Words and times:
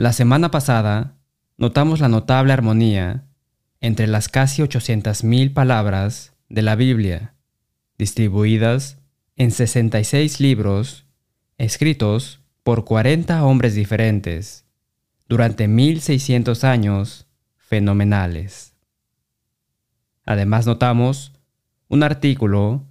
La 0.00 0.14
semana 0.14 0.50
pasada 0.50 1.18
notamos 1.58 2.00
la 2.00 2.08
notable 2.08 2.54
armonía 2.54 3.26
entre 3.82 4.06
las 4.06 4.30
casi 4.30 4.62
800.000 4.62 5.52
palabras 5.52 6.32
de 6.48 6.62
la 6.62 6.74
Biblia, 6.74 7.34
distribuidas 7.98 8.96
en 9.36 9.50
66 9.50 10.40
libros 10.40 11.04
escritos 11.58 12.40
por 12.62 12.86
40 12.86 13.44
hombres 13.44 13.74
diferentes 13.74 14.64
durante 15.28 15.68
1600 15.68 16.64
años 16.64 17.26
fenomenales. 17.58 18.72
Además 20.24 20.64
notamos 20.64 21.34
un 21.88 22.04
artículo 22.04 22.86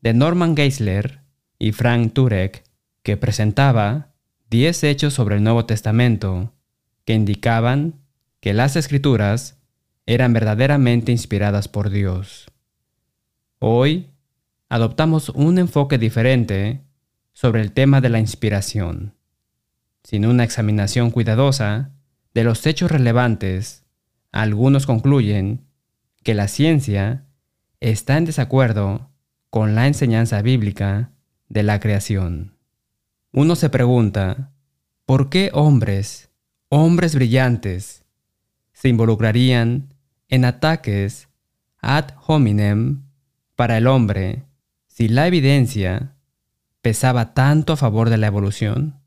de 0.00 0.14
Norman 0.14 0.56
Geisler 0.56 1.20
y 1.58 1.72
Frank 1.72 2.14
Turek 2.14 2.64
que 3.02 3.18
presentaba 3.18 4.13
10 4.50 4.84
hechos 4.84 5.14
sobre 5.14 5.36
el 5.36 5.42
Nuevo 5.42 5.66
Testamento 5.66 6.52
que 7.04 7.14
indicaban 7.14 8.00
que 8.40 8.54
las 8.54 8.76
escrituras 8.76 9.58
eran 10.06 10.32
verdaderamente 10.32 11.12
inspiradas 11.12 11.68
por 11.68 11.90
Dios. 11.90 12.50
Hoy 13.58 14.10
adoptamos 14.68 15.30
un 15.30 15.58
enfoque 15.58 15.98
diferente 15.98 16.84
sobre 17.32 17.62
el 17.62 17.72
tema 17.72 18.00
de 18.00 18.10
la 18.10 18.18
inspiración. 18.18 19.14
Sin 20.02 20.26
una 20.26 20.44
examinación 20.44 21.10
cuidadosa 21.10 21.92
de 22.34 22.44
los 22.44 22.66
hechos 22.66 22.90
relevantes, 22.90 23.84
algunos 24.32 24.86
concluyen 24.86 25.66
que 26.22 26.34
la 26.34 26.48
ciencia 26.48 27.24
está 27.80 28.18
en 28.18 28.24
desacuerdo 28.24 29.10
con 29.50 29.74
la 29.74 29.86
enseñanza 29.86 30.42
bíblica 30.42 31.12
de 31.48 31.62
la 31.62 31.80
creación. 31.80 32.53
Uno 33.36 33.56
se 33.56 33.68
pregunta, 33.68 34.52
¿por 35.06 35.28
qué 35.28 35.50
hombres, 35.54 36.30
hombres 36.68 37.16
brillantes, 37.16 38.04
se 38.72 38.88
involucrarían 38.88 39.92
en 40.28 40.44
ataques 40.44 41.28
ad 41.80 42.10
hominem 42.28 43.02
para 43.56 43.76
el 43.76 43.88
hombre 43.88 44.44
si 44.86 45.08
la 45.08 45.26
evidencia 45.26 46.14
pesaba 46.80 47.34
tanto 47.34 47.72
a 47.72 47.76
favor 47.76 48.08
de 48.08 48.18
la 48.18 48.28
evolución? 48.28 49.00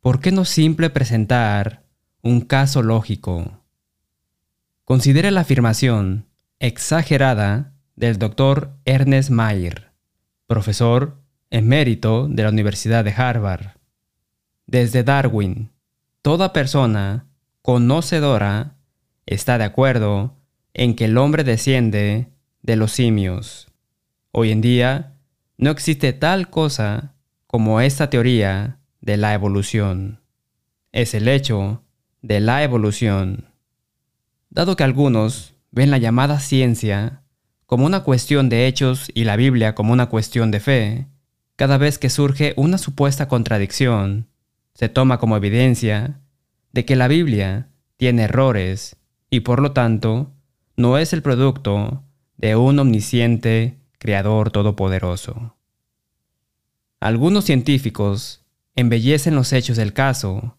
¿Por 0.00 0.20
qué 0.20 0.30
no 0.30 0.44
simple 0.44 0.90
presentar 0.90 1.82
un 2.20 2.42
caso 2.42 2.82
lógico? 2.82 3.64
Considere 4.84 5.30
la 5.30 5.40
afirmación 5.40 6.26
exagerada 6.58 7.72
del 7.96 8.18
doctor 8.18 8.76
Ernest 8.84 9.30
Mayr, 9.30 9.92
profesor 10.46 11.23
emérito 11.54 12.26
de 12.28 12.42
la 12.42 12.48
Universidad 12.48 13.04
de 13.04 13.12
Harvard. 13.12 13.76
Desde 14.66 15.04
Darwin, 15.04 15.70
toda 16.20 16.52
persona 16.52 17.28
conocedora 17.62 18.74
está 19.24 19.56
de 19.56 19.62
acuerdo 19.62 20.34
en 20.74 20.96
que 20.96 21.04
el 21.04 21.16
hombre 21.16 21.44
desciende 21.44 22.26
de 22.62 22.76
los 22.76 22.90
simios. 22.90 23.68
Hoy 24.32 24.50
en 24.50 24.62
día 24.62 25.12
no 25.56 25.70
existe 25.70 26.12
tal 26.12 26.50
cosa 26.50 27.14
como 27.46 27.80
esta 27.80 28.10
teoría 28.10 28.80
de 29.00 29.16
la 29.16 29.32
evolución. 29.32 30.20
Es 30.90 31.14
el 31.14 31.28
hecho 31.28 31.84
de 32.20 32.40
la 32.40 32.64
evolución. 32.64 33.50
Dado 34.50 34.74
que 34.74 34.82
algunos 34.82 35.54
ven 35.70 35.92
la 35.92 35.98
llamada 35.98 36.40
ciencia 36.40 37.22
como 37.66 37.86
una 37.86 38.00
cuestión 38.00 38.48
de 38.48 38.66
hechos 38.66 39.08
y 39.14 39.22
la 39.22 39.36
Biblia 39.36 39.76
como 39.76 39.92
una 39.92 40.06
cuestión 40.06 40.50
de 40.50 40.58
fe, 40.58 41.06
cada 41.56 41.78
vez 41.78 41.98
que 41.98 42.10
surge 42.10 42.54
una 42.56 42.78
supuesta 42.78 43.28
contradicción, 43.28 44.28
se 44.74 44.88
toma 44.88 45.18
como 45.18 45.36
evidencia 45.36 46.20
de 46.72 46.84
que 46.84 46.96
la 46.96 47.08
Biblia 47.08 47.68
tiene 47.96 48.24
errores 48.24 48.96
y 49.30 49.40
por 49.40 49.62
lo 49.62 49.72
tanto 49.72 50.32
no 50.76 50.98
es 50.98 51.12
el 51.12 51.22
producto 51.22 52.02
de 52.36 52.56
un 52.56 52.78
omnisciente 52.78 53.78
Creador 53.98 54.50
Todopoderoso. 54.50 55.56
Algunos 57.00 57.44
científicos 57.44 58.44
embellecen 58.74 59.34
los 59.36 59.52
hechos 59.52 59.76
del 59.76 59.92
caso, 59.92 60.56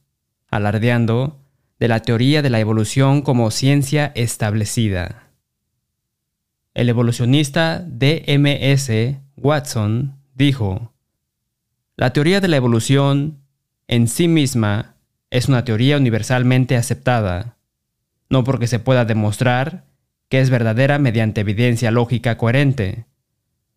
alardeando 0.50 1.42
de 1.80 1.90
la 1.90 2.02
teoría 2.02 2.42
de 2.42 2.50
la 2.50 2.60
evolución 2.60 3.22
como 3.22 3.52
ciencia 3.52 4.14
establecida. 4.16 5.32
El 6.74 6.88
evolucionista 6.88 7.84
D.M.S. 7.86 9.20
Watson 9.36 10.16
dijo, 10.36 10.94
La 11.96 12.14
teoría 12.14 12.40
de 12.40 12.48
la 12.48 12.58
evolución 12.58 13.40
en 13.88 14.08
sí 14.08 14.28
misma 14.28 14.98
es 15.32 15.48
una 15.48 15.66
teoría 15.66 15.98
universalmente 15.98 16.78
aceptada, 16.78 17.58
no 18.30 18.44
porque 18.44 18.68
se 18.68 18.80
pueda 18.80 19.06
demostrar 19.06 19.86
que 20.30 20.42
es 20.42 20.50
verdadera 20.50 21.00
mediante 21.00 21.42
evidencia 21.42 21.92
lógica 21.92 22.38
coherente, 22.38 23.06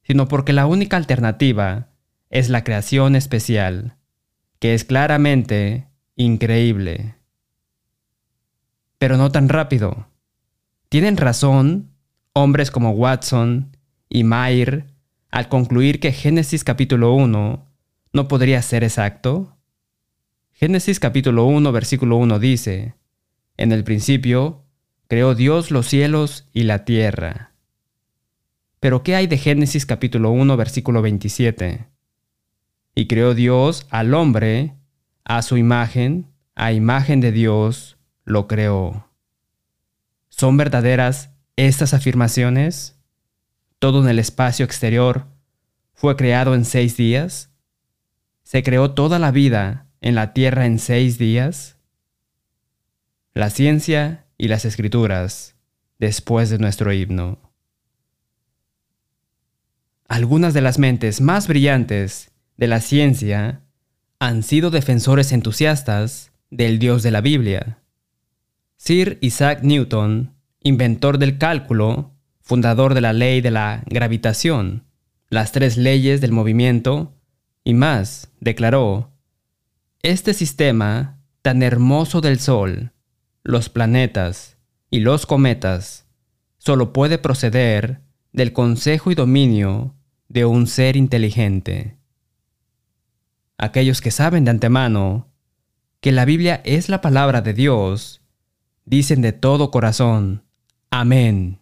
sino 0.03 0.29
porque 0.29 0.53
la 0.53 0.67
única 0.67 0.97
alternativa 0.97 1.89
es 2.31 2.49
la 2.49 2.65
creación 2.65 3.17
especial, 3.17 3.97
que 4.59 4.75
es 4.75 4.85
claramente 4.85 5.89
increíble. 6.17 7.15
Pero 8.99 9.17
no 9.17 9.31
tan 9.31 9.49
rápido. 9.49 10.09
Tienen 10.89 11.17
razón 11.17 11.91
hombres 12.33 12.71
como 12.71 12.91
Watson 12.91 13.77
y 14.09 14.25
Mayer 14.25 14.87
al 15.31 15.49
concluir 15.49 16.01
que 16.01 16.13
Génesis 16.13 16.65
capítulo 16.65 17.13
1 17.15 17.67
no 18.13 18.29
podría 18.29 18.63
ser 18.63 18.85
exacto? 18.85 19.57
Génesis 20.53 20.99
capítulo 20.99 21.45
1 21.45 21.71
versículo 21.73 22.17
1 22.17 22.39
dice, 22.39 22.95
En 23.57 23.73
el 23.73 23.85
principio 23.85 24.65
creó 25.07 25.35
Dios 25.35 25.71
los 25.71 25.87
cielos 25.87 26.49
y 26.53 26.65
la 26.65 26.85
tierra. 26.85 27.53
Pero 28.81 29.03
¿qué 29.03 29.17
hay 29.17 29.27
de 29.27 29.39
Génesis 29.39 29.87
capítulo 29.87 30.31
1 30.31 30.57
versículo 30.57 31.03
27? 31.03 31.89
Y 32.95 33.07
creó 33.07 33.35
Dios 33.35 33.87
al 33.91 34.15
hombre 34.15 34.75
a 35.25 35.43
su 35.43 35.57
imagen, 35.57 36.33
a 36.55 36.73
imagen 36.73 37.21
de 37.21 37.33
Dios 37.33 37.99
lo 38.25 38.47
creó. 38.47 39.09
¿Son 40.29 40.57
verdaderas 40.57 41.31
estas 41.57 41.95
afirmaciones? 41.95 42.98
Todo 43.79 44.03
en 44.03 44.09
el 44.09 44.19
espacio 44.19 44.65
exterior 44.65 45.27
fue 45.95 46.17
creado 46.17 46.55
en 46.55 46.65
seis 46.65 46.97
días? 46.97 47.51
¿Se 48.43 48.63
creó 48.63 48.93
toda 48.93 49.19
la 49.19 49.31
vida 49.31 49.87
en 50.01 50.15
la 50.15 50.33
tierra 50.33 50.67
en 50.67 50.79
seis 50.79 51.19
días? 51.19 51.77
La 53.35 53.51
ciencia 53.51 54.27
y 54.37 54.49
las 54.49 54.65
escrituras 54.65 55.57
después 55.99 56.51
de 56.51 56.59
nuestro 56.59 56.93
himno. 56.93 57.39
Algunas 60.09 60.55
de 60.55 60.63
las 60.63 60.79
mentes 60.79 61.21
más 61.21 61.49
brillantes 61.49 62.31
de 62.57 62.67
la 62.67 62.81
ciencia 62.81 63.63
han 64.19 64.43
sido 64.43 64.71
defensores 64.71 65.33
entusiastas 65.33 66.33
del 66.51 66.79
Dios 66.79 67.03
de 67.03 67.11
la 67.11 67.21
Biblia. 67.21 67.83
Sir 68.77 69.19
Isaac 69.21 69.61
Newton, 69.63 70.35
inventor 70.63 71.19
del 71.19 71.39
cálculo, 71.39 72.18
fundador 72.49 72.95
de 72.95 73.03
la 73.03 73.13
ley 73.13 73.43
de 73.43 73.51
la 73.51 73.83
gravitación, 73.85 74.85
las 75.29 75.53
tres 75.53 75.77
leyes 75.77 76.23
del 76.23 76.33
movimiento 76.33 77.15
y 77.63 77.75
más, 77.75 78.31
declaró, 78.41 79.13
este 80.03 80.33
sistema 80.33 81.21
tan 81.43 81.63
hermoso 81.63 82.23
del 82.23 82.41
Sol, 82.41 82.93
los 83.43 83.69
planetas 83.69 84.57
y 84.91 85.01
los 85.01 85.27
cometas, 85.27 86.07
solo 86.57 86.95
puede 86.95 87.19
proceder 87.19 88.01
del 88.33 88.55
consejo 88.55 89.11
y 89.11 89.15
dominio 89.15 89.95
de 90.29 90.47
un 90.47 90.69
ser 90.69 90.97
inteligente. 90.97 91.99
Aquellos 93.59 94.01
que 94.01 94.11
saben 94.11 94.47
de 94.47 94.53
antemano 94.53 95.29
que 96.01 96.13
la 96.13 96.25
Biblia 96.25 96.63
es 96.65 96.89
la 96.89 97.03
palabra 97.03 97.43
de 97.43 97.53
Dios, 97.53 98.23
dicen 98.87 99.21
de 99.21 99.35
todo 99.35 99.71
corazón, 99.71 100.45
Amén. 100.91 101.59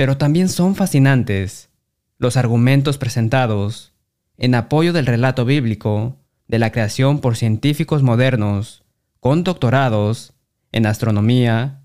Pero 0.00 0.16
también 0.16 0.48
son 0.48 0.76
fascinantes 0.76 1.68
los 2.16 2.38
argumentos 2.38 2.96
presentados 2.96 3.92
en 4.38 4.54
apoyo 4.54 4.94
del 4.94 5.04
relato 5.04 5.44
bíblico 5.44 6.16
de 6.48 6.58
la 6.58 6.72
creación 6.72 7.20
por 7.20 7.36
científicos 7.36 8.02
modernos 8.02 8.82
con 9.20 9.44
doctorados 9.44 10.32
en 10.72 10.86
astronomía, 10.86 11.82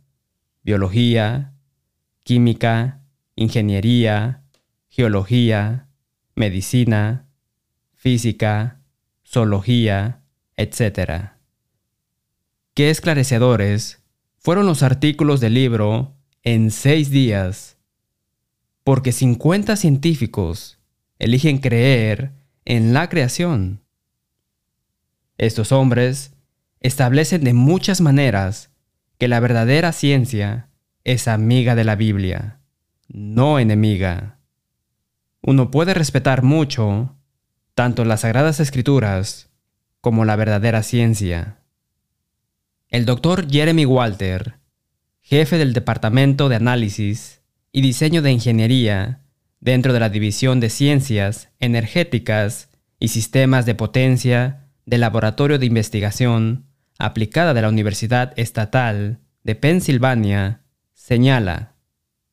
biología, 0.64 1.56
química, 2.24 3.02
ingeniería, 3.36 4.46
geología, 4.88 5.90
medicina, 6.36 7.28
física, 7.96 8.80
zoología, 9.28 10.22
etc. 10.56 11.32
Qué 12.76 12.92
esclarecedores 12.92 14.02
fueron 14.38 14.68
los 14.68 14.84
artículos 14.84 15.42
del 15.42 15.56
libro 15.56 16.16
en 16.44 16.72
seis 16.72 17.10
días 17.10 17.75
porque 18.86 19.12
50 19.12 19.78
científicos 19.78 20.78
eligen 21.18 21.58
creer 21.58 22.34
en 22.66 22.94
la 22.94 23.10
creación. 23.10 23.82
Estos 25.40 25.72
hombres 25.72 26.36
establecen 26.82 27.44
de 27.44 27.56
muchas 27.56 28.00
maneras 28.00 28.70
que 29.18 29.28
la 29.28 29.40
verdadera 29.40 29.92
ciencia 29.92 30.70
es 31.04 31.28
amiga 31.28 31.74
de 31.74 31.84
la 31.84 31.96
Biblia, 31.96 32.60
no 33.08 33.58
enemiga. 33.58 34.38
Uno 35.42 35.72
puede 35.72 35.96
respetar 35.96 36.44
mucho 36.44 37.18
tanto 37.74 38.06
las 38.06 38.22
sagradas 38.22 38.60
escrituras 38.60 39.50
como 40.00 40.26
la 40.26 40.36
verdadera 40.36 40.84
ciencia. 40.84 41.58
El 42.90 43.08
doctor 43.08 43.50
Jeremy 43.50 43.86
Walter, 43.88 44.60
jefe 45.22 45.58
del 45.58 45.74
Departamento 45.74 46.50
de 46.50 46.58
Análisis 46.58 47.42
y 47.76 47.82
Diseño 47.82 48.22
de 48.22 48.32
Ingeniería 48.32 49.20
dentro 49.60 49.92
de 49.92 50.00
la 50.00 50.08
División 50.08 50.62
de 50.62 50.70
Ciencias 50.70 51.50
Energéticas 51.60 52.70
y 53.02 53.10
Sistemas 53.10 53.66
de 53.66 53.76
Potencia 53.76 54.70
del 54.86 55.02
Laboratorio 55.02 55.60
de 55.60 55.66
Investigación 55.66 56.68
Aplicada 57.00 57.54
de 57.54 57.62
la 57.62 57.68
Universidad 57.68 58.32
Estatal 58.38 59.20
de 59.44 59.56
Pensilvania, 59.56 60.62
señala, 60.94 61.74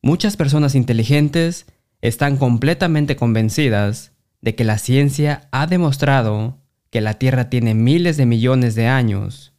muchas 0.01 0.37
personas 0.37 0.77
inteligentes 0.77 1.67
están 2.03 2.37
completamente 2.37 3.17
convencidas 3.17 4.13
de 4.43 4.55
que 4.55 4.63
la 4.63 4.79
ciencia 4.79 5.49
ha 5.51 5.67
demostrado 5.67 6.61
que 6.91 7.01
la 7.01 7.15
Tierra 7.15 7.51
tiene 7.51 7.75
miles 7.75 8.17
de 8.17 8.27
millones 8.27 8.77
de 8.77 8.87
años. 8.87 9.55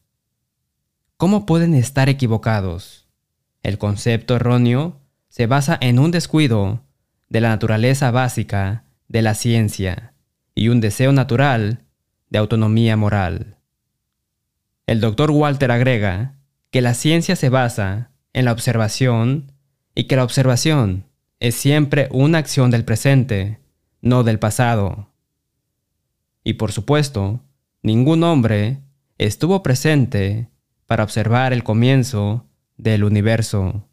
¿Cómo 1.17 1.45
pueden 1.45 1.73
estar 1.73 2.07
equivocados? 2.07 3.09
El 3.63 3.77
concepto 3.77 4.37
erróneo 4.37 5.02
se 5.33 5.47
basa 5.47 5.79
en 5.81 5.97
un 5.97 6.11
descuido 6.11 6.83
de 7.27 7.41
la 7.41 7.49
naturaleza 7.49 8.11
básica 8.11 8.83
de 9.07 9.23
la 9.23 9.33
ciencia 9.33 10.13
y 10.53 10.67
un 10.67 10.79
deseo 10.79 11.11
natural 11.11 11.85
de 12.29 12.37
autonomía 12.37 12.95
moral. 12.97 13.57
El 14.85 15.01
doctor 15.01 15.31
Walter 15.31 15.71
agrega 15.71 16.37
que 16.69 16.81
la 16.81 16.93
ciencia 16.93 17.35
se 17.35 17.49
basa 17.49 18.11
en 18.33 18.45
la 18.45 18.51
observación 18.51 19.51
y 19.95 20.03
que 20.03 20.17
la 20.17 20.23
observación 20.23 21.07
es 21.39 21.55
siempre 21.55 22.09
una 22.11 22.37
acción 22.37 22.69
del 22.69 22.85
presente, 22.85 23.59
no 24.01 24.23
del 24.23 24.37
pasado. 24.37 25.15
Y 26.43 26.53
por 26.53 26.71
supuesto, 26.71 27.39
ningún 27.81 28.23
hombre 28.23 28.83
estuvo 29.17 29.63
presente 29.63 30.51
para 30.85 31.03
observar 31.03 31.53
el 31.53 31.63
comienzo 31.63 32.45
del 32.77 33.03
universo. 33.03 33.89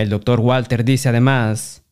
El 0.00 0.10
doctor 0.10 0.40
Walter 0.40 0.84
dice 0.84 1.08
además, 1.08 1.84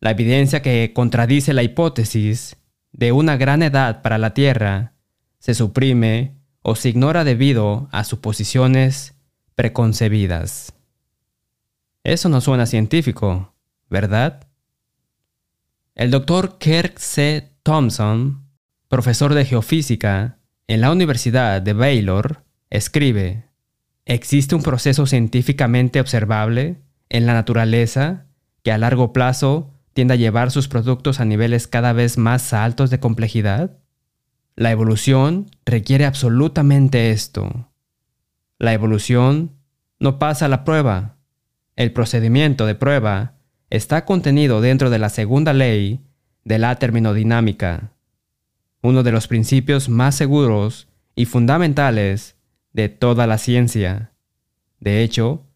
la 0.00 0.12
evidencia 0.12 0.62
que 0.62 0.92
contradice 0.94 1.52
la 1.52 1.62
hipótesis 1.62 2.56
de 2.92 3.12
una 3.12 3.36
gran 3.36 3.62
edad 3.62 4.02
para 4.02 4.18
la 4.18 4.34
Tierra 4.34 4.94
se 5.38 5.54
suprime 5.54 6.36
o 6.62 6.74
se 6.74 6.90
ignora 6.90 7.24
debido 7.24 7.88
a 7.92 8.04
suposiciones 8.04 9.14
preconcebidas. 9.54 10.74
Eso 12.04 12.28
no 12.28 12.40
suena 12.40 12.66
científico, 12.66 13.54
¿verdad? 13.90 14.48
El 15.94 16.10
doctor 16.10 16.58
Kirk 16.58 16.98
C. 16.98 17.52
Thompson 17.62 18.48
profesor 18.88 19.34
de 19.34 19.44
geofísica 19.44 20.38
en 20.66 20.80
la 20.80 20.90
Universidad 20.90 21.62
de 21.62 21.72
Baylor, 21.74 22.44
escribe, 22.70 23.44
¿existe 24.06 24.54
un 24.54 24.62
proceso 24.62 25.06
científicamente 25.06 26.00
observable 26.00 26.76
en 27.08 27.26
la 27.26 27.34
naturaleza 27.34 28.26
que 28.62 28.72
a 28.72 28.78
largo 28.78 29.12
plazo 29.12 29.72
tiende 29.92 30.14
a 30.14 30.16
llevar 30.16 30.50
sus 30.50 30.68
productos 30.68 31.20
a 31.20 31.24
niveles 31.24 31.66
cada 31.66 31.92
vez 31.92 32.18
más 32.18 32.52
altos 32.52 32.90
de 32.90 33.00
complejidad? 33.00 33.78
La 34.56 34.70
evolución 34.70 35.46
requiere 35.64 36.04
absolutamente 36.04 37.10
esto. 37.10 37.70
La 38.58 38.72
evolución 38.72 39.52
no 40.00 40.18
pasa 40.18 40.48
la 40.48 40.64
prueba. 40.64 41.16
El 41.76 41.92
procedimiento 41.92 42.66
de 42.66 42.74
prueba 42.74 43.34
está 43.70 44.04
contenido 44.04 44.60
dentro 44.60 44.90
de 44.90 44.98
la 44.98 45.08
segunda 45.08 45.52
ley 45.52 46.00
de 46.44 46.58
la 46.58 46.76
terminodinámica 46.76 47.92
uno 48.82 49.02
de 49.02 49.12
los 49.12 49.26
principios 49.26 49.88
más 49.88 50.14
seguros 50.14 50.88
y 51.14 51.24
fundamentales 51.24 52.36
de 52.72 52.88
toda 52.88 53.26
la 53.26 53.38
ciencia. 53.38 54.12
De 54.78 55.02
hecho, 55.02 55.46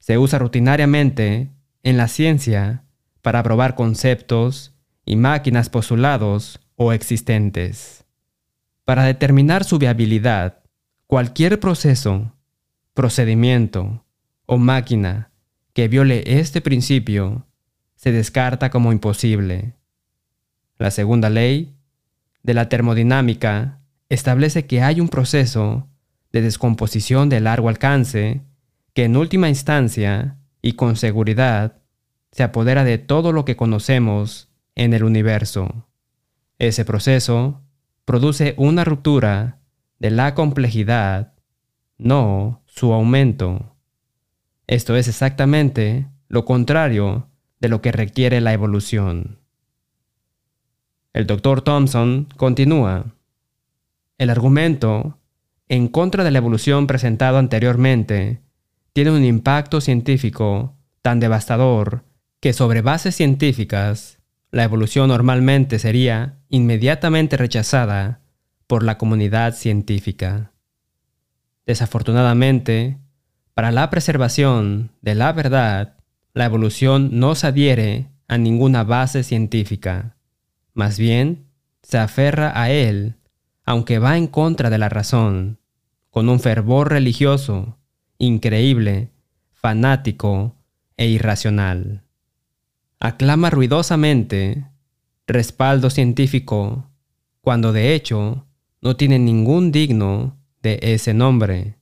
se 0.00 0.18
usa 0.18 0.40
rutinariamente 0.40 1.52
en 1.84 1.96
la 1.96 2.08
ciencia 2.08 2.84
para 3.22 3.42
probar 3.42 3.76
conceptos 3.76 4.74
y 5.04 5.16
máquinas 5.16 5.68
postulados 5.68 6.60
o 6.74 6.92
existentes. 6.92 8.04
Para 8.84 9.04
determinar 9.04 9.62
su 9.62 9.78
viabilidad, 9.78 10.64
cualquier 11.06 11.60
proceso, 11.60 12.34
procedimiento 12.94 14.04
o 14.46 14.58
máquina 14.58 15.30
que 15.74 15.86
viole 15.86 16.24
este 16.26 16.60
principio 16.60 17.46
se 17.94 18.10
descarta 18.10 18.70
como 18.70 18.92
imposible. 18.92 19.74
La 20.78 20.90
segunda 20.90 21.30
ley 21.30 21.76
de 22.42 22.54
la 22.54 22.68
termodinámica 22.68 23.80
establece 24.08 24.66
que 24.66 24.82
hay 24.82 25.00
un 25.00 25.08
proceso 25.08 25.86
de 26.32 26.40
descomposición 26.40 27.28
de 27.28 27.40
largo 27.40 27.68
alcance 27.68 28.40
que 28.94 29.04
en 29.04 29.16
última 29.16 29.48
instancia 29.48 30.38
y 30.62 30.72
con 30.72 30.96
seguridad 30.96 31.78
se 32.32 32.42
apodera 32.42 32.84
de 32.84 32.98
todo 32.98 33.32
lo 33.32 33.44
que 33.44 33.56
conocemos 33.56 34.48
en 34.74 34.94
el 34.94 35.04
universo. 35.04 35.88
Ese 36.58 36.84
proceso 36.84 37.62
produce 38.04 38.54
una 38.56 38.84
ruptura 38.84 39.60
de 39.98 40.10
la 40.10 40.34
complejidad, 40.34 41.34
no 41.98 42.62
su 42.66 42.92
aumento. 42.92 43.76
Esto 44.66 44.96
es 44.96 45.08
exactamente 45.08 46.08
lo 46.28 46.44
contrario 46.44 47.28
de 47.60 47.68
lo 47.68 47.82
que 47.82 47.92
requiere 47.92 48.40
la 48.40 48.52
evolución. 48.52 49.38
El 51.12 51.26
doctor 51.26 51.62
Thompson 51.62 52.28
continúa. 52.36 53.06
El 54.16 54.30
argumento 54.30 55.18
en 55.68 55.88
contra 55.88 56.24
de 56.24 56.30
la 56.30 56.38
evolución 56.38 56.86
presentado 56.86 57.38
anteriormente 57.38 58.40
tiene 58.92 59.10
un 59.10 59.24
impacto 59.24 59.80
científico 59.80 60.76
tan 61.02 61.20
devastador 61.20 62.04
que 62.40 62.52
sobre 62.52 62.82
bases 62.82 63.14
científicas, 63.14 64.18
la 64.50 64.64
evolución 64.64 65.08
normalmente 65.08 65.78
sería 65.78 66.38
inmediatamente 66.48 67.36
rechazada 67.36 68.20
por 68.66 68.82
la 68.82 68.98
comunidad 68.98 69.54
científica. 69.54 70.52
Desafortunadamente, 71.66 72.98
para 73.54 73.70
la 73.70 73.90
preservación 73.90 74.92
de 75.02 75.14
la 75.14 75.32
verdad, 75.32 75.96
la 76.32 76.46
evolución 76.46 77.10
no 77.12 77.34
se 77.34 77.48
adhiere 77.48 78.08
a 78.26 78.38
ninguna 78.38 78.84
base 78.84 79.22
científica. 79.22 80.16
Más 80.72 80.98
bien, 80.98 81.46
se 81.82 81.98
aferra 81.98 82.52
a 82.60 82.70
él, 82.70 83.16
aunque 83.64 83.98
va 83.98 84.16
en 84.16 84.28
contra 84.28 84.70
de 84.70 84.78
la 84.78 84.88
razón, 84.88 85.58
con 86.10 86.28
un 86.28 86.40
fervor 86.40 86.90
religioso, 86.90 87.79
increíble, 88.20 89.10
fanático 89.50 90.54
e 90.96 91.08
irracional. 91.08 92.04
Aclama 93.00 93.50
ruidosamente 93.50 94.66
respaldo 95.26 95.90
científico, 95.90 96.90
cuando 97.40 97.72
de 97.72 97.94
hecho 97.94 98.46
no 98.82 98.96
tiene 98.96 99.18
ningún 99.18 99.72
digno 99.72 100.38
de 100.62 100.78
ese 100.82 101.14
nombre. 101.14 101.76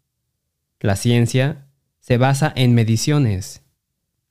La 0.81 0.97
ciencia 0.97 1.67
se 1.99 2.19
basa 2.19 2.53
en 2.55 2.75
mediciones. 2.75 3.63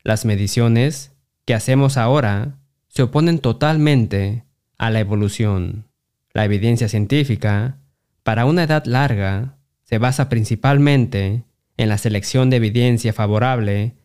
Las 0.03 0.23
mediciones 0.23 1.11
que 1.45 1.53
hacemos 1.53 1.97
ahora 1.97 2.59
se 2.87 3.03
oponen 3.03 3.39
totalmente 3.39 4.45
a 4.77 4.89
la 4.89 5.01
evolución. 5.01 5.87
La 6.33 6.45
evidencia 6.45 6.87
científica, 6.87 7.79
para 8.23 8.45
una 8.45 8.63
edad 8.63 8.85
larga, 8.85 9.57
se 9.83 9.97
basa 9.97 10.29
principalmente 10.29 11.43
en 11.77 11.89
la 11.89 11.97
selección 11.97 12.49
de 12.49 12.57
evidencia 12.57 13.13
favorable 13.13 13.95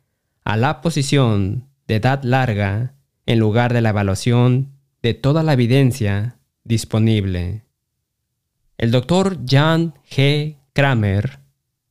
a 0.44 0.56
la 0.56 0.80
posición 0.80 1.68
de 1.88 1.96
edad 1.96 2.22
larga 2.22 2.94
en 3.26 3.38
lugar 3.38 3.72
de 3.72 3.80
la 3.80 3.90
evaluación 3.90 4.72
de 5.02 5.14
toda 5.14 5.42
la 5.42 5.54
evidencia 5.54 6.38
disponible. 6.64 7.64
El 8.78 8.90
doctor 8.90 9.38
Jan 9.46 9.94
G. 10.10 10.56
Kramer 10.72 11.40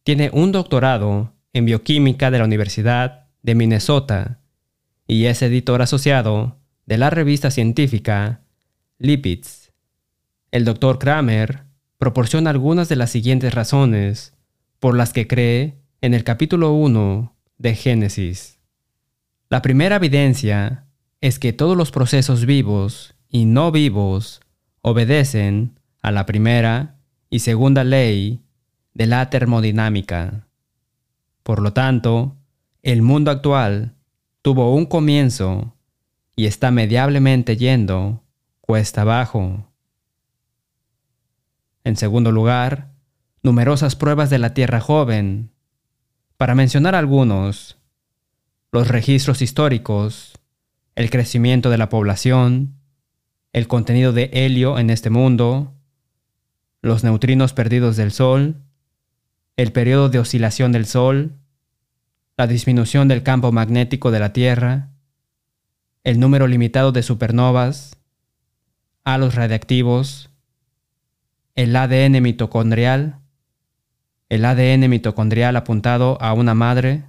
tiene 0.03 0.29
un 0.33 0.51
doctorado 0.51 1.33
en 1.53 1.65
bioquímica 1.65 2.31
de 2.31 2.39
la 2.39 2.45
Universidad 2.45 3.27
de 3.43 3.55
Minnesota 3.55 4.39
y 5.07 5.25
es 5.25 5.41
editor 5.41 5.81
asociado 5.81 6.59
de 6.85 6.97
la 6.97 7.09
revista 7.09 7.51
científica 7.51 8.41
Lipids. 8.97 9.71
El 10.51 10.65
Dr. 10.65 10.99
Kramer 10.99 11.63
proporciona 11.97 12.49
algunas 12.49 12.89
de 12.89 12.95
las 12.95 13.11
siguientes 13.11 13.53
razones 13.53 14.33
por 14.81 14.97
las 14.97 15.13
que 15.13 15.27
cree 15.27 15.77
en 16.01 16.15
el 16.15 16.23
capítulo 16.23 16.73
1 16.73 17.35
de 17.59 17.75
Génesis. 17.75 18.59
La 19.47 19.61
primera 19.61 19.97
evidencia 19.97 20.87
es 21.21 21.37
que 21.37 21.53
todos 21.53 21.77
los 21.77 21.91
procesos 21.91 22.47
vivos 22.47 23.13
y 23.29 23.45
no 23.45 23.71
vivos 23.71 24.41
obedecen 24.81 25.79
a 26.01 26.09
la 26.09 26.25
primera 26.25 26.97
y 27.29 27.39
segunda 27.39 27.83
ley 27.83 28.41
de 28.95 29.05
la 29.05 29.29
termodinámica. 29.29 30.47
Por 31.43 31.61
lo 31.61 31.73
tanto, 31.73 32.37
el 32.81 33.03
mundo 33.03 33.29
actual 33.29 33.93
tuvo 34.41 34.73
un 34.73 34.87
comienzo 34.87 35.75
y 36.35 36.47
está 36.47 36.71
mediablemente 36.71 37.55
yendo 37.55 38.23
cuesta 38.61 39.01
abajo. 39.01 39.63
En 41.83 41.97
segundo 41.97 42.31
lugar, 42.31 42.90
numerosas 43.43 43.95
pruebas 43.95 44.29
de 44.29 44.37
la 44.37 44.53
Tierra 44.53 44.79
joven. 44.79 45.51
Para 46.37 46.55
mencionar 46.55 46.95
algunos, 46.95 47.77
los 48.71 48.87
registros 48.87 49.41
históricos, 49.41 50.33
el 50.95 51.09
crecimiento 51.09 51.69
de 51.69 51.77
la 51.77 51.89
población, 51.89 52.75
el 53.53 53.67
contenido 53.67 54.13
de 54.13 54.29
helio 54.33 54.79
en 54.79 54.89
este 54.89 55.09
mundo, 55.09 55.73
los 56.81 57.03
neutrinos 57.03 57.53
perdidos 57.53 57.97
del 57.97 58.11
Sol, 58.11 58.55
el 59.57 59.71
periodo 59.71 60.09
de 60.09 60.19
oscilación 60.19 60.71
del 60.71 60.85
Sol, 60.85 61.33
la 62.37 62.47
disminución 62.47 63.07
del 63.07 63.23
campo 63.23 63.51
magnético 63.51 64.11
de 64.11 64.19
la 64.19 64.33
Tierra, 64.33 64.89
el 66.03 66.19
número 66.19 66.47
limitado 66.47 66.91
de 66.91 67.03
supernovas, 67.03 67.97
halos 69.03 69.35
radiactivos, 69.35 70.29
el 71.55 71.75
ADN 71.75 72.21
mitocondrial, 72.21 73.20
el 74.31 74.45
ADN 74.45 74.89
mitocondrial 74.89 75.57
apuntado 75.57 76.17
a 76.21 76.31
una 76.31 76.53
madre 76.53 77.03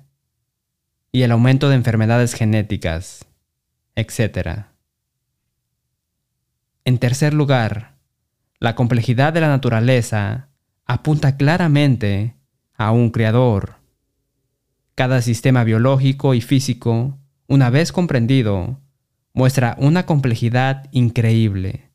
y 1.12 1.22
el 1.22 1.30
aumento 1.30 1.68
de 1.68 1.76
enfermedades 1.76 2.34
genéticas, 2.34 3.26
etc. 3.94 4.64
En 6.84 6.98
tercer 6.98 7.32
lugar, 7.32 7.94
la 8.58 8.74
complejidad 8.74 9.32
de 9.32 9.40
la 9.40 9.46
naturaleza 9.46 10.48
apunta 10.84 11.36
claramente 11.36 12.34
a 12.74 12.90
un 12.90 13.10
creador. 13.10 13.76
Cada 14.96 15.22
sistema 15.22 15.62
biológico 15.62 16.34
y 16.34 16.40
físico, 16.40 17.20
una 17.46 17.70
vez 17.70 17.92
comprendido, 17.92 18.80
muestra 19.32 19.76
una 19.78 20.06
complejidad 20.06 20.88
increíble. 20.90 21.88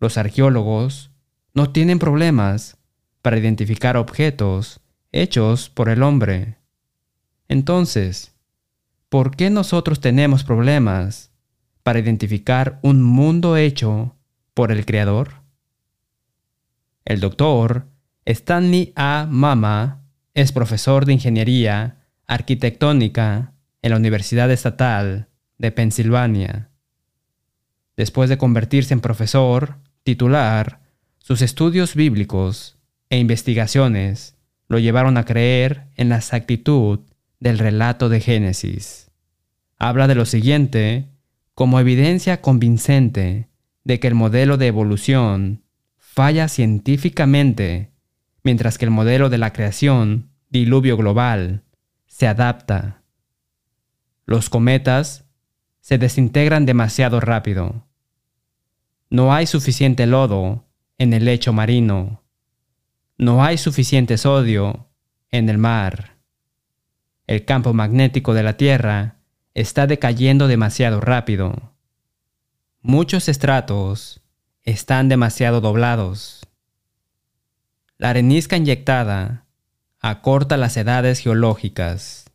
Los 0.00 0.16
arqueólogos 0.16 1.10
no 1.52 1.70
tienen 1.70 1.98
problemas 1.98 2.78
para 3.22 3.38
identificar 3.38 3.96
objetos 3.96 4.80
hechos 5.12 5.70
por 5.70 5.88
el 5.88 6.02
hombre. 6.02 6.56
Entonces, 7.48 8.34
¿por 9.08 9.36
qué 9.36 9.48
nosotros 9.50 10.00
tenemos 10.00 10.44
problemas 10.44 11.30
para 11.82 12.00
identificar 12.00 12.78
un 12.82 13.02
mundo 13.02 13.56
hecho 13.56 14.16
por 14.54 14.72
el 14.72 14.84
Creador? 14.84 15.42
El 17.04 17.20
doctor 17.20 17.86
Stanley 18.24 18.92
A. 18.96 19.26
Mama 19.28 20.04
es 20.34 20.52
profesor 20.52 21.04
de 21.04 21.14
Ingeniería 21.14 22.06
Arquitectónica 22.26 23.52
en 23.82 23.90
la 23.90 23.96
Universidad 23.96 24.50
Estatal 24.50 25.28
de 25.58 25.72
Pensilvania. 25.72 26.70
Después 27.96 28.30
de 28.30 28.38
convertirse 28.38 28.94
en 28.94 29.00
profesor 29.00 29.78
titular, 30.02 30.80
sus 31.18 31.42
estudios 31.42 31.94
bíblicos 31.94 32.78
e 33.12 33.18
investigaciones 33.18 34.38
lo 34.68 34.78
llevaron 34.78 35.18
a 35.18 35.26
creer 35.26 35.88
en 35.96 36.08
la 36.08 36.16
exactitud 36.16 37.00
del 37.40 37.58
relato 37.58 38.08
de 38.08 38.20
Génesis. 38.20 39.10
Habla 39.78 40.08
de 40.08 40.14
lo 40.14 40.24
siguiente 40.24 41.10
como 41.52 41.78
evidencia 41.78 42.40
convincente 42.40 43.50
de 43.84 44.00
que 44.00 44.08
el 44.08 44.14
modelo 44.14 44.56
de 44.56 44.68
evolución 44.68 45.62
falla 45.98 46.48
científicamente, 46.48 47.90
mientras 48.44 48.78
que 48.78 48.86
el 48.86 48.90
modelo 48.90 49.28
de 49.28 49.36
la 49.36 49.52
creación, 49.52 50.30
diluvio 50.48 50.96
global, 50.96 51.64
se 52.06 52.26
adapta. 52.26 53.02
Los 54.24 54.48
cometas 54.48 55.26
se 55.82 55.98
desintegran 55.98 56.64
demasiado 56.64 57.20
rápido. 57.20 57.86
No 59.10 59.34
hay 59.34 59.46
suficiente 59.46 60.06
lodo 60.06 60.64
en 60.96 61.12
el 61.12 61.26
lecho 61.26 61.52
marino. 61.52 62.21
No 63.18 63.44
hay 63.44 63.58
suficiente 63.58 64.18
sodio 64.18 64.88
en 65.30 65.48
el 65.48 65.58
mar. 65.58 66.16
El 67.26 67.44
campo 67.44 67.72
magnético 67.72 68.34
de 68.34 68.42
la 68.42 68.56
Tierra 68.56 69.16
está 69.54 69.86
decayendo 69.86 70.48
demasiado 70.48 71.00
rápido. 71.00 71.72
Muchos 72.80 73.28
estratos 73.28 74.20
están 74.62 75.08
demasiado 75.08 75.60
doblados. 75.60 76.46
La 77.96 78.10
arenisca 78.10 78.56
inyectada 78.56 79.46
acorta 80.00 80.56
las 80.56 80.76
edades 80.76 81.20
geológicas. 81.20 82.30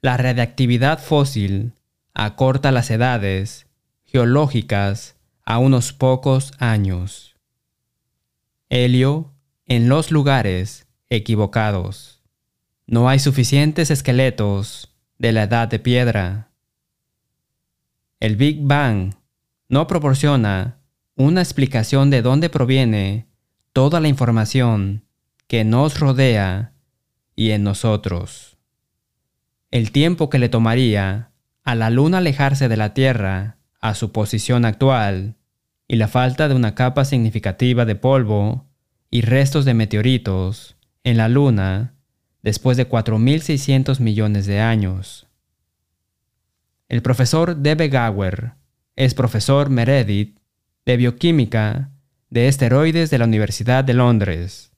La 0.00 0.16
radiactividad 0.16 0.98
fósil 0.98 1.72
acorta 2.14 2.72
las 2.72 2.90
edades 2.90 3.66
geológicas 4.06 5.16
a 5.44 5.58
unos 5.58 5.92
pocos 5.92 6.52
años. 6.58 7.36
Helio 8.70 9.35
en 9.66 9.88
los 9.88 10.12
lugares 10.12 10.86
equivocados. 11.08 12.22
No 12.86 13.08
hay 13.08 13.18
suficientes 13.18 13.90
esqueletos 13.90 14.94
de 15.18 15.32
la 15.32 15.42
edad 15.44 15.66
de 15.66 15.80
piedra. 15.80 16.52
El 18.20 18.36
Big 18.36 18.60
Bang 18.62 19.14
no 19.68 19.88
proporciona 19.88 20.78
una 21.16 21.40
explicación 21.40 22.10
de 22.10 22.22
dónde 22.22 22.48
proviene 22.48 23.26
toda 23.72 24.00
la 24.00 24.08
información 24.08 25.04
que 25.48 25.64
nos 25.64 25.98
rodea 25.98 26.74
y 27.34 27.50
en 27.50 27.64
nosotros. 27.64 28.56
El 29.72 29.90
tiempo 29.90 30.30
que 30.30 30.38
le 30.38 30.48
tomaría 30.48 31.32
a 31.64 31.74
la 31.74 31.90
luna 31.90 32.18
alejarse 32.18 32.68
de 32.68 32.76
la 32.76 32.94
Tierra 32.94 33.58
a 33.80 33.94
su 33.94 34.12
posición 34.12 34.64
actual 34.64 35.36
y 35.88 35.96
la 35.96 36.06
falta 36.06 36.48
de 36.48 36.54
una 36.54 36.74
capa 36.76 37.04
significativa 37.04 37.84
de 37.84 37.96
polvo 37.96 38.66
y 39.10 39.22
restos 39.22 39.64
de 39.64 39.74
meteoritos 39.74 40.76
en 41.04 41.16
la 41.16 41.28
luna 41.28 41.94
después 42.42 42.76
de 42.76 42.88
4.600 42.88 44.00
millones 44.00 44.46
de 44.46 44.60
años. 44.60 45.26
El 46.88 47.02
profesor 47.02 47.56
Debe 47.56 47.88
Gower 47.88 48.52
es 48.94 49.14
profesor 49.14 49.70
Meredith 49.70 50.38
de 50.84 50.96
bioquímica 50.96 51.90
de 52.30 52.48
esteroides 52.48 53.10
de 53.10 53.18
la 53.18 53.24
Universidad 53.24 53.84
de 53.84 53.94
Londres. 53.94 54.72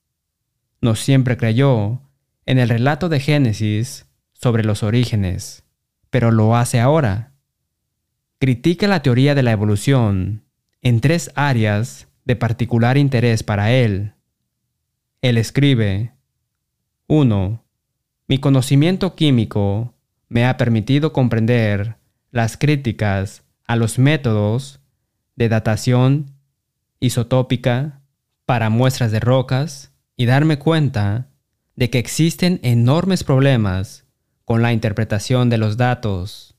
No 0.80 0.94
siempre 0.94 1.36
creyó 1.36 2.02
en 2.46 2.58
el 2.58 2.68
relato 2.68 3.08
de 3.08 3.20
Génesis 3.20 4.06
sobre 4.32 4.64
los 4.64 4.82
orígenes, 4.82 5.64
pero 6.10 6.30
lo 6.30 6.56
hace 6.56 6.80
ahora. 6.80 7.32
Critica 8.38 8.86
la 8.86 9.02
teoría 9.02 9.34
de 9.34 9.42
la 9.42 9.52
evolución 9.52 10.44
en 10.80 11.00
tres 11.00 11.30
áreas 11.34 12.08
de 12.24 12.36
particular 12.36 12.96
interés 12.96 13.42
para 13.42 13.72
él. 13.72 14.14
Él 15.20 15.36
escribe, 15.36 16.12
1. 17.08 17.64
Mi 18.28 18.38
conocimiento 18.38 19.16
químico 19.16 19.94
me 20.28 20.46
ha 20.46 20.56
permitido 20.56 21.12
comprender 21.12 21.96
las 22.30 22.56
críticas 22.56 23.42
a 23.66 23.74
los 23.74 23.98
métodos 23.98 24.78
de 25.34 25.48
datación 25.48 26.26
isotópica 27.00 28.00
para 28.46 28.70
muestras 28.70 29.10
de 29.10 29.18
rocas 29.18 29.90
y 30.16 30.26
darme 30.26 30.60
cuenta 30.60 31.30
de 31.74 31.90
que 31.90 31.98
existen 31.98 32.60
enormes 32.62 33.24
problemas 33.24 34.04
con 34.44 34.62
la 34.62 34.72
interpretación 34.72 35.50
de 35.50 35.58
los 35.58 35.76
datos. 35.76 36.54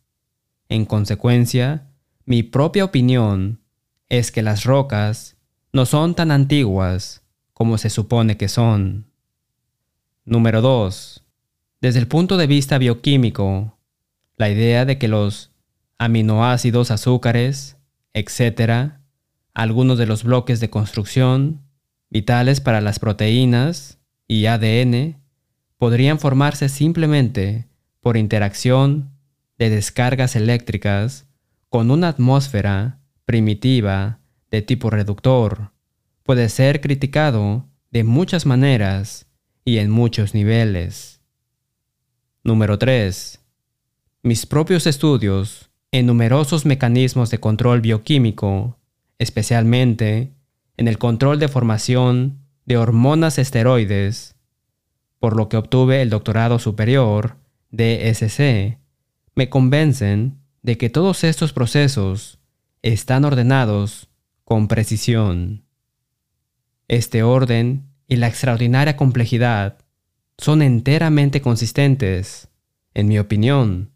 En 0.67 0.83
consecuencia, 0.83 1.87
mi 2.25 2.43
propia 2.43 2.83
opinión 2.83 3.61
es 4.09 4.33
que 4.33 4.41
las 4.41 4.65
rocas 4.65 5.37
no 5.71 5.85
son 5.85 6.13
tan 6.13 6.31
antiguas 6.31 7.23
como 7.59 7.77
se 7.77 7.89
supone 7.89 8.37
que 8.37 8.47
son. 8.47 9.11
Número 10.23 10.61
2. 10.61 11.25
Desde 11.81 11.99
el 11.99 12.07
punto 12.07 12.37
de 12.37 12.47
vista 12.47 12.77
bioquímico, 12.77 13.77
la 14.37 14.49
idea 14.49 14.85
de 14.85 14.97
que 14.97 15.09
los 15.09 15.51
aminoácidos, 15.97 16.89
azúcares, 16.89 17.75
etc., 18.13 18.93
algunos 19.53 19.97
de 19.97 20.05
los 20.05 20.23
bloques 20.23 20.61
de 20.61 20.69
construcción 20.69 21.61
vitales 22.09 22.61
para 22.61 22.79
las 22.79 22.97
proteínas 22.97 23.99
y 24.25 24.45
ADN 24.45 25.21
podrían 25.77 26.17
formarse 26.17 26.69
simplemente 26.69 27.67
por 27.99 28.15
interacción 28.15 29.11
de 29.57 29.69
descargas 29.69 30.37
eléctricas 30.37 31.27
con 31.67 31.91
una 31.91 32.07
atmósfera 32.07 33.01
primitiva 33.25 34.21
de 34.49 34.61
tipo 34.61 34.89
reductor 34.89 35.73
puede 36.29 36.50
ser 36.50 36.79
criticado 36.79 37.65
de 37.89 38.03
muchas 38.03 38.45
maneras 38.45 39.25
y 39.65 39.79
en 39.79 39.89
muchos 39.89 40.36
niveles. 40.36 41.21
Número 42.43 42.77
3. 42.77 43.39
Mis 44.21 44.45
propios 44.45 44.86
estudios 44.86 45.71
en 45.91 46.05
numerosos 46.05 46.67
mecanismos 46.67 47.31
de 47.31 47.39
control 47.39 47.81
bioquímico, 47.81 48.77
especialmente 49.17 50.36
en 50.77 50.88
el 50.88 51.00
control 51.00 51.39
de 51.39 51.48
formación 51.48 52.45
de 52.63 52.77
hormonas 52.77 53.39
esteroides, 53.39 54.36
por 55.17 55.36
lo 55.36 55.50
que 55.50 55.57
obtuve 55.57 56.03
el 56.03 56.12
doctorado 56.12 56.59
superior 56.59 57.38
de 57.71 58.07
SC, 58.13 58.77
me 59.33 59.50
convencen 59.50 60.38
de 60.62 60.77
que 60.77 60.91
todos 60.91 61.24
estos 61.24 61.53
procesos 61.53 62.38
están 62.83 63.25
ordenados 63.25 64.09
con 64.43 64.67
precisión. 64.67 65.67
Este 66.89 67.22
orden 67.22 67.86
y 68.08 68.15
la 68.15 68.27
extraordinaria 68.27 68.98
complejidad 68.98 69.77
son 70.39 70.63
enteramente 70.63 71.39
consistentes, 71.39 72.50
en 72.96 73.08
mi 73.08 73.19
opinión, 73.19 73.91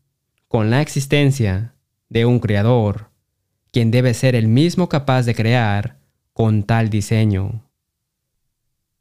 con 0.47 0.69
la 0.69 0.79
existencia 0.79 1.73
de 2.09 2.27
un 2.27 2.39
creador, 2.39 3.09
quien 3.71 3.89
debe 3.89 4.13
ser 4.13 4.35
el 4.35 4.47
mismo 4.47 4.89
capaz 4.89 5.23
de 5.23 5.33
crear 5.33 5.97
con 6.33 6.61
tal 6.61 6.91
diseño. 6.91 7.67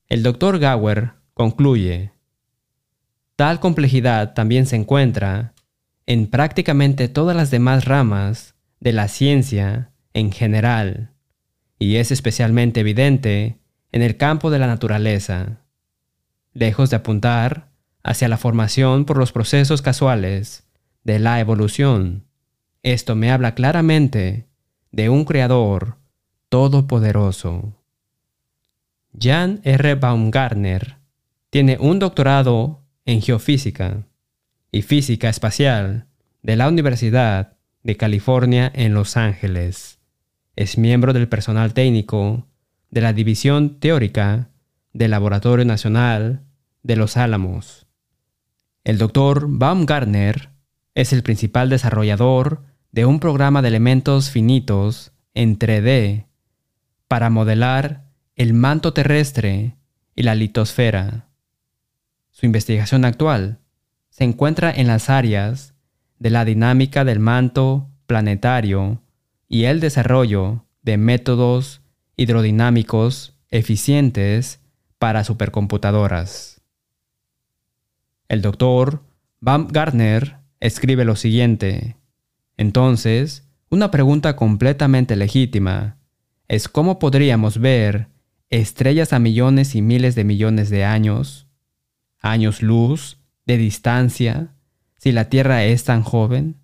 El 0.08 0.22
doctor 0.22 0.58
Gower 0.58 1.12
concluye, 1.34 2.12
tal 3.36 3.60
complejidad 3.60 4.32
también 4.32 4.64
se 4.64 4.76
encuentra 4.76 5.52
en 6.06 6.28
prácticamente 6.28 7.08
todas 7.08 7.36
las 7.36 7.50
demás 7.50 7.84
ramas 7.84 8.54
de 8.80 8.94
la 8.94 9.08
ciencia 9.08 9.90
en 10.14 10.32
general, 10.32 11.12
y 11.78 11.96
es 11.96 12.10
especialmente 12.10 12.80
evidente 12.80 13.58
en 13.92 14.02
el 14.02 14.16
campo 14.16 14.50
de 14.50 14.58
la 14.58 14.66
naturaleza. 14.66 15.60
Lejos 16.52 16.90
de 16.90 16.96
apuntar 16.96 17.70
hacia 18.02 18.28
la 18.28 18.38
formación 18.38 19.04
por 19.04 19.16
los 19.16 19.32
procesos 19.32 19.80
casuales 19.82 20.66
de 21.04 21.18
la 21.18 21.38
evolución, 21.40 22.26
esto 22.82 23.14
me 23.14 23.30
habla 23.30 23.54
claramente 23.54 24.48
de 24.90 25.08
un 25.08 25.24
creador 25.24 25.98
todopoderoso. 26.48 27.78
Jan 29.18 29.60
R. 29.62 29.94
Baumgartner 29.94 30.96
tiene 31.50 31.76
un 31.78 31.98
doctorado 31.98 32.82
en 33.04 33.20
geofísica 33.20 34.06
y 34.70 34.82
física 34.82 35.28
espacial 35.28 36.06
de 36.42 36.56
la 36.56 36.68
Universidad 36.68 37.56
de 37.82 37.96
California 37.96 38.70
en 38.74 38.94
Los 38.94 39.16
Ángeles. 39.16 39.98
Es 40.56 40.78
miembro 40.78 41.12
del 41.12 41.28
personal 41.28 41.74
técnico 41.74 42.48
de 42.92 43.00
la 43.00 43.12
División 43.14 43.80
Teórica 43.80 44.50
del 44.92 45.10
Laboratorio 45.10 45.64
Nacional 45.64 46.44
de 46.82 46.94
Los 46.94 47.16
Álamos. 47.16 47.86
El 48.84 48.98
doctor 48.98 49.46
Baumgartner 49.48 50.50
es 50.94 51.14
el 51.14 51.22
principal 51.22 51.70
desarrollador 51.70 52.64
de 52.92 53.06
un 53.06 53.18
programa 53.18 53.62
de 53.62 53.68
elementos 53.68 54.30
finitos 54.30 55.12
en 55.32 55.58
3D 55.58 56.26
para 57.08 57.30
modelar 57.30 58.10
el 58.36 58.52
manto 58.52 58.92
terrestre 58.92 59.76
y 60.14 60.22
la 60.22 60.34
litosfera. 60.34 61.30
Su 62.30 62.44
investigación 62.44 63.06
actual 63.06 63.60
se 64.10 64.24
encuentra 64.24 64.70
en 64.70 64.86
las 64.86 65.08
áreas 65.08 65.74
de 66.18 66.28
la 66.28 66.44
dinámica 66.44 67.06
del 67.06 67.20
manto 67.20 67.88
planetario 68.06 69.00
y 69.48 69.64
el 69.64 69.80
desarrollo 69.80 70.66
de 70.82 70.98
métodos 70.98 71.81
hidrodinámicos 72.16 73.36
eficientes 73.50 74.60
para 74.98 75.24
supercomputadoras. 75.24 76.60
El 78.28 78.42
doctor 78.42 79.02
Baumgartner 79.40 80.38
escribe 80.60 81.04
lo 81.04 81.16
siguiente. 81.16 81.96
Entonces, 82.56 83.48
una 83.68 83.90
pregunta 83.90 84.36
completamente 84.36 85.16
legítima 85.16 85.98
es 86.48 86.68
cómo 86.68 86.98
podríamos 86.98 87.58
ver 87.58 88.08
estrellas 88.50 89.12
a 89.12 89.18
millones 89.18 89.74
y 89.74 89.82
miles 89.82 90.14
de 90.14 90.24
millones 90.24 90.70
de 90.70 90.84
años, 90.84 91.48
años 92.20 92.62
luz, 92.62 93.18
de 93.46 93.56
distancia, 93.56 94.54
si 94.98 95.10
la 95.10 95.28
Tierra 95.28 95.64
es 95.64 95.84
tan 95.84 96.02
joven? 96.02 96.60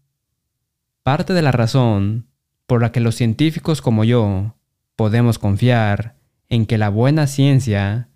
Parte 1.02 1.32
de 1.32 1.42
la 1.42 1.50
razón 1.50 2.26
por 2.66 2.82
la 2.82 2.92
que 2.92 3.00
los 3.00 3.14
científicos 3.14 3.82
como 3.82 4.04
yo 4.04 4.54
podemos 4.98 5.38
confiar 5.38 6.16
en 6.48 6.66
que 6.66 6.76
la 6.76 6.88
buena 6.88 7.28
ciencia 7.28 8.08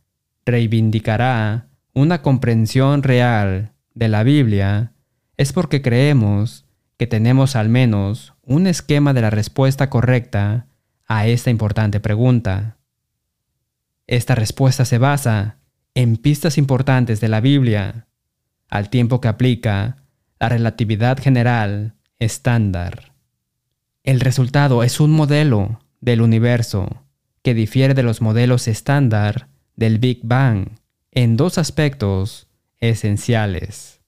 reivindicará 0.45 1.69
una 1.95 2.23
comprensión 2.23 3.05
real 3.05 3.71
de 3.95 4.09
la 4.09 4.25
Biblia 4.25 4.93
es 5.37 5.53
porque 5.53 5.81
creemos 5.81 6.67
que 6.99 7.07
tenemos 7.07 7.55
al 7.55 7.69
menos 7.69 8.35
un 8.43 8.67
esquema 8.67 9.13
de 9.13 9.21
la 9.21 9.31
respuesta 9.31 9.91
correcta 9.91 10.67
a 11.07 11.29
esta 11.29 11.51
importante 11.51 12.01
pregunta. 12.01 12.79
Esta 14.09 14.35
respuesta 14.35 14.85
se 14.85 14.99
basa 14.99 15.59
en 15.95 16.17
pistas 16.17 16.59
importantes 16.59 17.21
de 17.21 17.29
la 17.29 17.41
Biblia, 17.41 18.09
al 18.69 18.91
tiempo 18.91 19.21
que 19.21 19.29
aplica 19.29 19.99
la 20.41 20.49
relatividad 20.49 21.17
general 21.17 21.95
estándar. 22.19 23.13
El 24.03 24.19
resultado 24.19 24.83
es 24.83 24.99
un 24.99 25.13
modelo 25.13 25.79
del 26.03 26.21
universo 26.21 27.07
que 27.43 27.55
difiere 27.55 27.95
de 27.95 28.03
los 28.03 28.21
modelos 28.21 28.69
estándar 28.69 29.49
del 29.77 29.99
Big 29.99 30.21
Bang 30.23 30.79
en 31.11 31.39
dos 31.39 31.57
aspectos 31.57 32.49
esenciales. 32.79 34.01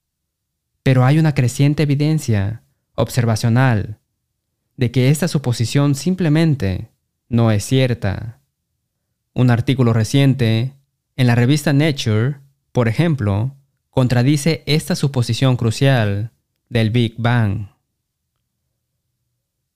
Pero 0.83 1.07
hay 1.07 1.19
una 1.19 1.35
creciente 1.35 1.85
evidencia 1.85 2.63
observacional 2.95 4.01
de 4.77 4.91
que 4.91 5.09
esta 5.09 5.29
suposición 5.29 5.95
simplemente 5.95 6.91
no 7.29 7.51
es 7.51 7.65
cierta. 7.65 8.41
Un 9.33 9.51
artículo 9.51 9.93
reciente 9.93 10.75
en 11.17 11.27
la 11.27 11.35
revista 11.35 11.73
Nature, 11.73 12.37
por 12.73 12.89
ejemplo, 12.89 13.57
contradice 13.91 14.63
esta 14.67 14.97
suposición 14.97 15.57
crucial 15.57 16.33
del 16.69 16.91
Big 16.91 17.15
Bang. 17.19 17.69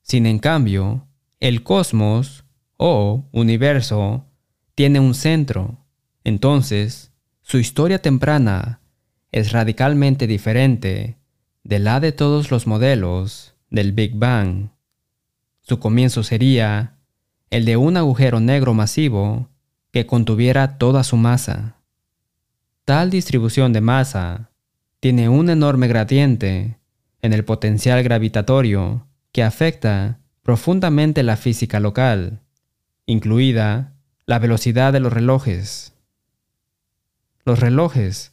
Sin 0.03 0.27
en 0.27 0.39
cambio, 0.39 1.08
el 1.41 1.63
cosmos 1.63 2.45
o 2.77 3.25
universo 3.33 4.27
tiene 4.75 5.01
un 5.01 5.15
centro, 5.15 5.85
entonces 6.25 7.13
su 7.43 7.59
historia 7.59 8.01
temprana 8.01 8.81
es 9.33 9.53
radicalmente 9.53 10.27
diferente 10.27 11.19
de 11.65 11.79
la 11.79 12.01
de 12.01 12.13
todos 12.13 12.51
los 12.51 12.67
modelos 12.67 13.55
del 13.71 13.93
Big 13.93 14.15
Bang. 14.15 14.71
Su 15.61 15.79
comienzo 15.79 16.23
sería 16.23 16.99
el 17.51 17.65
de 17.65 17.77
un 17.77 17.97
agujero 17.97 18.41
negro 18.41 18.75
masivo 18.75 19.49
que 19.91 20.07
contuviera 20.07 20.79
toda 20.79 21.05
su 21.05 21.17
masa. 21.17 21.77
Tal 22.85 23.11
distribución 23.11 23.73
de 23.73 23.81
masa 23.81 24.51
tiene 25.01 25.29
un 25.29 25.51
enorme 25.51 25.89
gradiente 25.89 26.79
en 27.23 27.33
el 27.33 27.45
potencial 27.45 28.03
gravitatorio 28.03 29.07
que 29.33 29.43
afecta 29.43 30.21
profundamente 30.49 31.23
la 31.25 31.37
física 31.37 31.79
local, 31.79 32.41
incluida 33.05 33.93
la 34.25 34.39
velocidad 34.39 34.95
de 34.95 35.01
los 35.01 35.13
relojes. 35.13 35.93
Los 37.45 37.61
relojes 37.61 38.33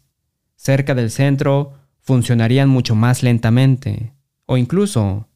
cerca 0.55 0.95
del 0.95 1.11
centro 1.11 1.73
funcionarían 1.99 2.69
mucho 2.69 2.95
más 2.95 3.21
lentamente 3.21 4.13
o 4.45 4.55
incluso 4.55 5.27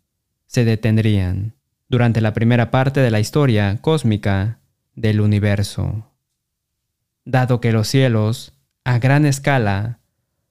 se 0.45 0.63
detendrían 0.63 1.53
durante 1.89 2.21
la 2.21 2.33
primera 2.33 2.71
parte 2.71 3.01
de 3.01 3.11
la 3.11 3.19
historia 3.19 3.79
cósmica 3.81 4.61
del 4.95 5.19
universo. 5.19 6.09
Dado 7.25 7.59
que 7.59 7.73
los 7.73 7.89
cielos, 7.89 8.53
a 8.85 8.99
gran 8.99 9.25
escala, 9.25 9.99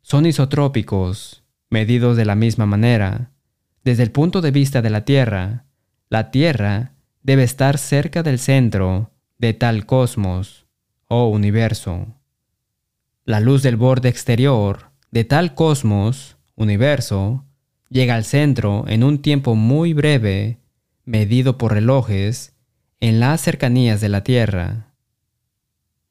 son 0.02 0.26
isotrópicos, 0.26 1.42
medidos 1.70 2.18
de 2.18 2.26
la 2.26 2.34
misma 2.34 2.66
manera, 2.66 3.30
desde 3.82 4.02
el 4.02 4.10
punto 4.10 4.42
de 4.42 4.50
vista 4.50 4.82
de 4.82 4.90
la 4.90 5.06
Tierra, 5.06 5.64
la 6.10 6.30
Tierra 6.30 6.94
debe 7.22 7.42
estar 7.42 7.76
cerca 7.76 8.22
del 8.22 8.38
centro 8.38 9.10
de 9.38 9.52
tal 9.52 9.84
cosmos 9.84 10.66
o 11.06 11.28
universo. 11.28 12.06
La 13.24 13.40
luz 13.40 13.62
del 13.62 13.76
borde 13.76 14.08
exterior 14.08 14.90
de 15.10 15.24
tal 15.24 15.54
cosmos, 15.54 16.36
universo, 16.54 17.44
llega 17.90 18.14
al 18.14 18.24
centro 18.24 18.84
en 18.88 19.04
un 19.04 19.20
tiempo 19.20 19.54
muy 19.54 19.92
breve 19.92 20.58
medido 21.04 21.58
por 21.58 21.72
relojes 21.72 22.54
en 23.00 23.20
las 23.20 23.40
cercanías 23.40 24.00
de 24.00 24.08
la 24.08 24.24
Tierra. 24.24 24.94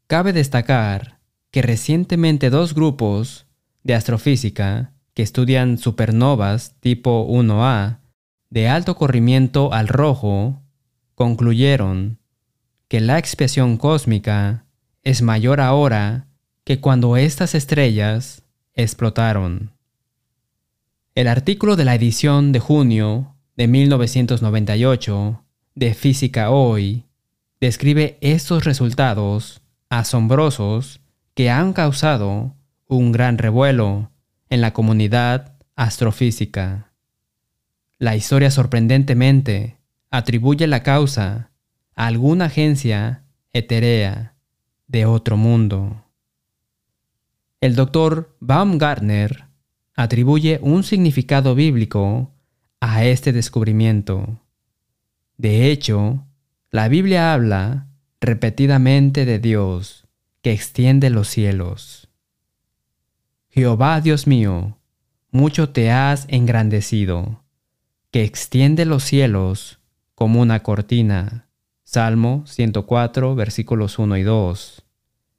Cabe 0.08 0.32
destacar 0.32 1.20
que 1.52 1.62
recientemente 1.62 2.50
dos 2.50 2.74
grupos 2.74 3.48
de 3.84 3.96
astrofísica 3.96 4.94
que 5.14 5.24
estudian 5.24 5.78
supernovas 5.80 6.76
tipo 6.80 7.28
1A 7.28 8.00
de 8.50 8.70
alto 8.70 8.96
corrimiento 8.96 9.74
al 9.74 9.88
rojo 9.88 10.62
concluyeron 11.16 12.20
que 12.88 13.02
la 13.02 13.18
expiación 13.18 13.78
cósmica 13.78 14.66
es 15.04 15.22
mayor 15.22 15.60
ahora 15.62 16.28
que 16.64 16.80
cuando 16.80 17.18
estas 17.18 17.56
estrellas 17.56 18.44
explotaron. 18.74 19.72
El 21.16 21.28
artículo 21.28 21.76
de 21.76 21.86
la 21.86 21.96
edición 21.96 22.52
de 22.52 22.60
junio 22.60 23.36
de 23.56 23.68
1998 23.68 25.44
de 25.76 25.94
Física 25.94 26.52
Hoy 26.52 27.06
describe 27.60 28.18
estos 28.22 28.66
resultados 28.66 29.62
asombrosos 29.90 31.02
que 31.34 31.50
han 31.50 31.74
causado 31.74 32.56
un 32.88 33.12
gran 33.12 33.38
revuelo 33.38 34.12
en 34.50 34.62
la 34.62 34.74
comunidad 34.74 35.54
astrofísica. 35.76 36.87
La 38.00 38.16
historia 38.16 38.52
sorprendentemente 38.52 39.78
atribuye 40.12 40.68
la 40.68 40.84
causa 40.84 41.52
a 41.96 42.06
alguna 42.08 42.46
agencia 42.46 43.24
etérea 43.54 44.36
de 44.88 45.06
otro 45.06 45.36
mundo. 45.36 46.04
El 47.60 47.76
doctor 47.76 48.38
Baumgartner 48.40 49.46
atribuye 49.96 50.60
un 50.62 50.84
significado 50.84 51.56
bíblico 51.56 52.32
a 52.80 53.04
este 53.04 53.34
descubrimiento. 53.34 54.42
De 55.38 55.72
hecho, 55.72 56.24
la 56.70 56.88
Biblia 56.90 57.34
habla 57.34 57.88
repetidamente 58.22 59.26
de 59.26 59.40
Dios 59.40 60.06
que 60.44 60.52
extiende 60.52 61.10
los 61.10 61.30
cielos. 61.30 62.10
Jehová 63.50 64.02
Dios 64.02 64.28
mío, 64.28 64.78
mucho 65.32 65.70
te 65.70 65.90
has 65.90 66.28
engrandecido, 66.30 67.44
que 68.12 68.24
extiende 68.24 68.86
los 68.86 69.04
cielos 69.04 69.80
como 70.16 70.42
una 70.42 70.64
cortina. 70.64 71.50
Salmo 71.84 72.44
104, 72.46 73.36
versículos 73.36 74.00
1 74.00 74.18
y 74.18 74.24
2. 74.24 74.84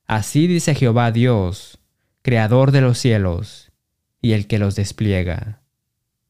Así 0.07 0.47
dice 0.47 0.75
Jehová 0.75 1.11
Dios, 1.13 1.79
creador 2.23 2.73
de 2.73 2.81
los 2.81 2.99
cielos, 2.99 3.73
y 4.21 4.33
el 4.33 4.47
que 4.47 4.59
los 4.59 4.75
despliega. 4.75 5.63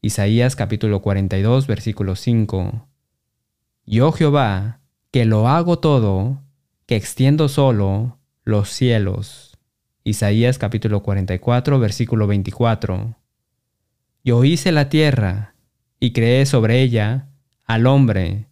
Isaías 0.00 0.56
capítulo 0.56 1.02
42, 1.02 1.66
versículo 1.66 2.16
5. 2.16 2.88
Yo 3.86 4.12
Jehová, 4.12 4.80
que 5.10 5.24
lo 5.24 5.48
hago 5.48 5.78
todo, 5.78 6.42
que 6.86 6.96
extiendo 6.96 7.48
solo 7.48 8.18
los 8.44 8.70
cielos. 8.70 9.58
Isaías 10.04 10.58
capítulo 10.58 11.02
44, 11.02 11.78
versículo 11.78 12.26
24. 12.26 13.16
Yo 14.24 14.44
hice 14.44 14.72
la 14.72 14.88
tierra 14.88 15.54
y 16.00 16.12
creé 16.12 16.46
sobre 16.46 16.82
ella 16.82 17.28
al 17.64 17.86
hombre. 17.86 18.48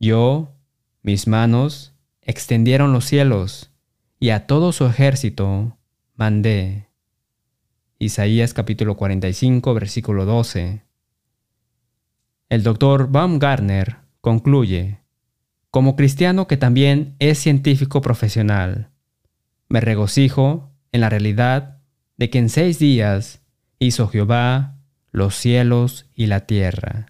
Yo, 0.00 0.56
mis 1.02 1.26
manos, 1.26 1.94
extendieron 2.22 2.92
los 2.92 3.04
cielos 3.04 3.70
y 4.18 4.30
a 4.30 4.46
todo 4.46 4.72
su 4.72 4.86
ejército 4.86 5.78
mandé. 6.14 6.88
Isaías 7.98 8.54
capítulo 8.54 8.96
45, 8.96 9.74
versículo 9.74 10.24
12. 10.24 10.82
El 12.48 12.62
doctor 12.62 13.10
Baumgartner 13.10 13.96
concluye, 14.20 15.00
como 15.70 15.96
cristiano 15.96 16.46
que 16.46 16.56
también 16.56 17.16
es 17.18 17.38
científico 17.38 18.00
profesional, 18.00 18.90
me 19.68 19.80
regocijo 19.80 20.70
en 20.92 21.00
la 21.00 21.08
realidad 21.08 21.80
de 22.16 22.30
que 22.30 22.38
en 22.38 22.48
seis 22.48 22.78
días 22.78 23.42
hizo 23.78 24.08
Jehová 24.08 24.73
los 25.14 25.36
cielos 25.36 26.06
y 26.16 26.26
la 26.26 26.40
tierra. 26.40 27.06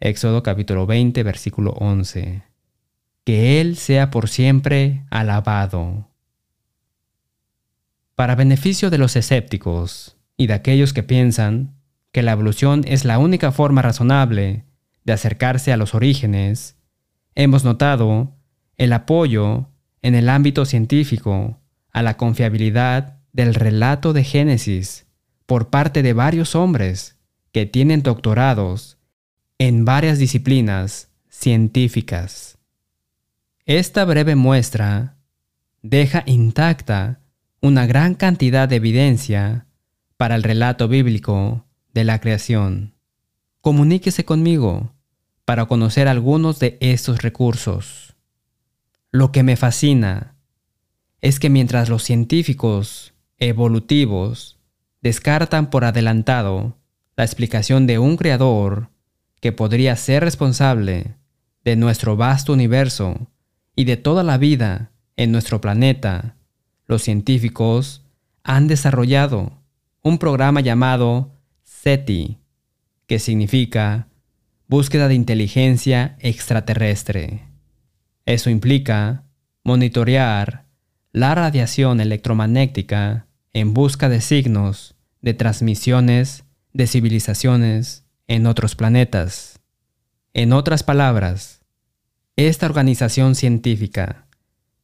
Éxodo 0.00 0.42
capítulo 0.42 0.86
20, 0.86 1.22
versículo 1.22 1.70
11. 1.78 2.42
Que 3.22 3.60
Él 3.60 3.76
sea 3.76 4.10
por 4.10 4.28
siempre 4.28 5.04
alabado. 5.08 6.10
Para 8.16 8.34
beneficio 8.34 8.90
de 8.90 8.98
los 8.98 9.14
escépticos 9.14 10.16
y 10.36 10.48
de 10.48 10.54
aquellos 10.54 10.92
que 10.92 11.04
piensan 11.04 11.76
que 12.10 12.24
la 12.24 12.32
evolución 12.32 12.82
es 12.88 13.04
la 13.04 13.20
única 13.20 13.52
forma 13.52 13.82
razonable 13.82 14.64
de 15.04 15.12
acercarse 15.12 15.72
a 15.72 15.76
los 15.76 15.94
orígenes, 15.94 16.76
hemos 17.36 17.62
notado 17.62 18.34
el 18.78 18.92
apoyo 18.92 19.68
en 20.02 20.16
el 20.16 20.28
ámbito 20.28 20.64
científico 20.64 21.60
a 21.92 22.02
la 22.02 22.16
confiabilidad 22.16 23.20
del 23.32 23.54
relato 23.54 24.12
de 24.12 24.24
Génesis 24.24 25.05
por 25.46 25.70
parte 25.70 26.02
de 26.02 26.12
varios 26.12 26.54
hombres 26.54 27.16
que 27.52 27.66
tienen 27.66 28.02
doctorados 28.02 28.98
en 29.58 29.84
varias 29.84 30.18
disciplinas 30.18 31.08
científicas. 31.28 32.58
Esta 33.64 34.04
breve 34.04 34.36
muestra 34.36 35.16
deja 35.82 36.22
intacta 36.26 37.20
una 37.60 37.86
gran 37.86 38.14
cantidad 38.14 38.68
de 38.68 38.76
evidencia 38.76 39.66
para 40.16 40.34
el 40.34 40.42
relato 40.42 40.88
bíblico 40.88 41.64
de 41.94 42.04
la 42.04 42.20
creación. 42.20 42.94
Comuníquese 43.60 44.24
conmigo 44.24 44.92
para 45.44 45.66
conocer 45.66 46.08
algunos 46.08 46.58
de 46.58 46.76
estos 46.80 47.22
recursos. 47.22 48.14
Lo 49.10 49.32
que 49.32 49.42
me 49.42 49.56
fascina 49.56 50.34
es 51.20 51.40
que 51.40 51.50
mientras 51.50 51.88
los 51.88 52.02
científicos 52.02 53.14
evolutivos 53.38 54.55
descartan 55.06 55.70
por 55.70 55.84
adelantado 55.84 56.76
la 57.16 57.22
explicación 57.22 57.86
de 57.86 58.00
un 58.00 58.16
creador 58.16 58.90
que 59.40 59.52
podría 59.52 59.94
ser 59.94 60.24
responsable 60.24 61.14
de 61.64 61.76
nuestro 61.76 62.16
vasto 62.16 62.52
universo 62.52 63.28
y 63.76 63.84
de 63.84 63.96
toda 63.96 64.24
la 64.24 64.36
vida 64.36 64.90
en 65.16 65.30
nuestro 65.30 65.60
planeta 65.60 66.34
los 66.88 67.02
científicos 67.02 68.02
han 68.42 68.66
desarrollado 68.66 69.52
un 70.02 70.18
programa 70.18 70.60
llamado 70.60 71.30
SETI, 71.62 72.38
que 73.06 73.20
significa 73.20 74.08
Búsqueda 74.66 75.06
de 75.06 75.14
Inteligencia 75.14 76.16
Extraterrestre. 76.18 77.44
Eso 78.24 78.50
implica 78.50 79.22
monitorear 79.62 80.66
la 81.12 81.36
radiación 81.36 82.00
electromagnética 82.00 83.28
en 83.52 83.72
busca 83.72 84.08
de 84.08 84.20
signos 84.20 84.95
de 85.26 85.34
transmisiones 85.34 86.44
de 86.72 86.86
civilizaciones 86.86 88.04
en 88.28 88.46
otros 88.46 88.76
planetas. 88.76 89.58
En 90.34 90.52
otras 90.52 90.84
palabras, 90.84 91.62
esta 92.36 92.66
organización 92.66 93.34
científica 93.34 94.28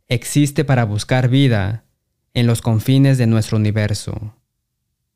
existe 0.09 0.65
para 0.65 0.85
buscar 0.85 1.29
vida 1.29 1.85
en 2.35 2.49
los 2.49 2.61
confines 2.61 3.19
de 3.19 3.29
nuestro 3.29 3.57
universo. 3.57 4.35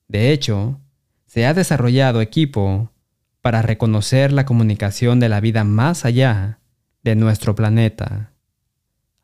De 0.07 0.31
hecho, 0.31 0.79
se 1.27 1.45
ha 1.45 1.55
desarrollado 1.55 2.21
equipo 2.21 2.93
para 3.43 3.63
reconocer 3.63 4.33
la 4.33 4.47
comunicación 4.47 5.19
de 5.19 5.29
la 5.29 5.41
vida 5.41 5.65
más 5.65 6.05
allá 6.05 6.61
de 7.03 7.17
nuestro 7.17 7.57
planeta. 7.57 8.31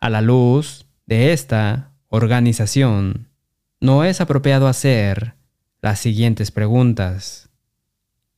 A 0.00 0.10
la 0.10 0.20
luz 0.20 0.84
de 1.06 1.32
esta 1.32 1.92
organización, 2.08 3.28
no 3.80 4.02
es 4.02 4.20
apropiado 4.20 4.66
hacer 4.66 5.40
las 5.82 5.98
siguientes 5.98 6.52
preguntas. 6.52 7.50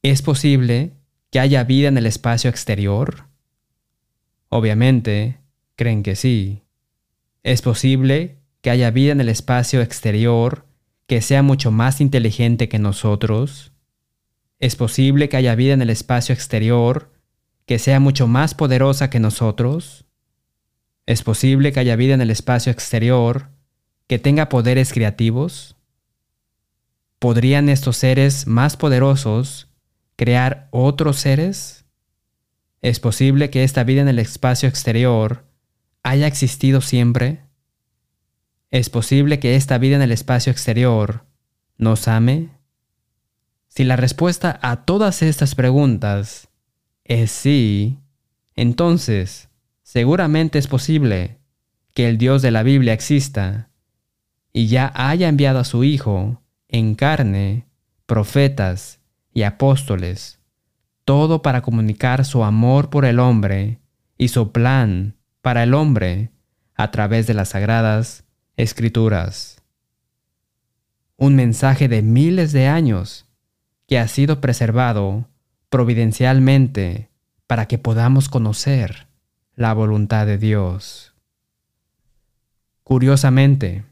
¿Es 0.03 0.23
posible 0.23 0.95
que 1.31 1.41
haya 1.41 1.63
vida 1.63 1.89
en 1.89 1.99
el 1.99 2.07
espacio 2.07 2.49
exterior? 2.49 3.29
Obviamente, 4.49 5.41
creen 5.77 6.03
que 6.03 6.17
sí. 6.17 6.63
¿Es 7.43 7.61
posible 7.61 8.39
que 8.63 8.71
haya 8.71 8.91
vida 8.91 9.13
en 9.13 9.21
el 9.21 9.29
espacio 9.29 9.83
exterior 9.83 10.67
que 11.07 11.21
sea 11.21 11.43
mucho 11.43 11.71
más 11.71 12.01
inteligente 12.01 12.71
que 12.71 12.79
nosotros? 12.79 13.73
¿Es 14.59 14.75
posible 14.75 15.29
que 15.29 15.37
haya 15.37 15.55
vida 15.55 15.75
en 15.75 15.83
el 15.83 15.91
espacio 15.91 16.35
exterior 16.35 17.13
que 17.67 17.79
sea 17.79 18.01
mucho 18.01 18.27
más 18.27 18.55
poderosa 18.55 19.11
que 19.11 19.21
nosotros? 19.21 20.07
¿Es 21.05 21.23
posible 21.23 21.73
que 21.73 21.81
haya 21.81 21.97
vida 21.97 22.15
en 22.15 22.23
el 22.23 22.31
espacio 22.31 22.73
exterior 22.73 23.51
que 24.07 24.19
tenga 24.19 24.49
poderes 24.49 24.95
creativos? 24.95 25.74
¿Podrían 27.25 27.71
estos 27.71 27.97
seres 27.97 28.47
más 28.47 28.77
poderosos 28.77 29.71
crear 30.15 30.69
otros 30.73 31.17
seres? 31.17 31.87
¿Es 32.83 33.01
posible 33.01 33.49
que 33.49 33.65
esta 33.65 33.83
vida 33.83 34.03
en 34.03 34.09
el 34.09 34.19
espacio 34.19 34.69
exterior 34.69 35.47
haya 36.03 36.27
existido 36.27 36.83
siempre? 36.83 37.41
¿Es 38.71 38.91
posible 38.91 39.39
que 39.39 39.57
esta 39.57 39.79
vida 39.79 39.97
en 39.97 40.03
el 40.03 40.13
espacio 40.13 40.53
exterior 40.53 41.25
nos 41.79 42.09
ame? 42.09 42.51
Si 43.69 43.85
la 43.85 43.97
respuesta 43.97 44.59
a 44.61 44.85
todas 44.85 45.23
estas 45.23 45.55
preguntas 45.55 46.51
es 47.05 47.31
sí, 47.31 48.01
entonces 48.55 49.49
seguramente 49.83 50.59
es 50.59 50.67
posible 50.67 51.39
que 51.95 52.07
el 52.07 52.19
Dios 52.19 52.43
de 52.43 52.51
la 52.51 52.63
Biblia 52.63 52.93
exista 52.93 53.71
y 54.53 54.67
ya 54.67 54.93
haya 54.95 55.27
enviado 55.27 55.61
a 55.61 55.65
su 55.65 55.85
Hijo 55.85 56.44
en 56.69 56.95
carne, 56.95 57.67
profetas 58.07 59.01
y 59.33 59.43
apóstoles, 59.43 60.39
todo 61.05 61.43
para 61.43 61.63
comunicar 61.63 62.25
su 62.25 62.45
amor 62.45 62.91
por 62.91 63.05
el 63.05 63.19
hombre 63.19 63.81
y 64.17 64.29
su 64.29 64.53
plan 64.53 65.17
para 65.43 65.63
el 65.63 65.75
hombre 65.75 66.31
a 66.75 66.91
través 66.91 67.27
de 67.27 67.35
las 67.35 67.51
sagradas 67.51 68.25
escrituras. 68.57 69.63
Un 71.17 71.37
mensaje 71.37 71.89
de 71.89 72.03
miles 72.03 72.53
de 72.53 72.67
años 72.67 73.27
que 73.87 73.99
ha 73.99 74.09
sido 74.09 74.41
preservado 74.41 75.29
providencialmente 75.69 77.11
para 77.47 77.67
que 77.67 77.79
podamos 77.79 78.29
conocer 78.29 79.07
la 79.55 79.73
voluntad 79.75 80.27
de 80.27 80.39
Dios. 80.39 81.15
Curiosamente, 82.83 83.85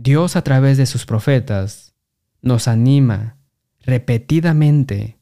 Dios 0.00 0.36
a 0.36 0.42
través 0.42 0.76
de 0.78 0.86
sus 0.86 1.06
profetas 1.06 1.92
nos 2.40 2.68
anima 2.68 3.36
repetidamente 3.80 5.18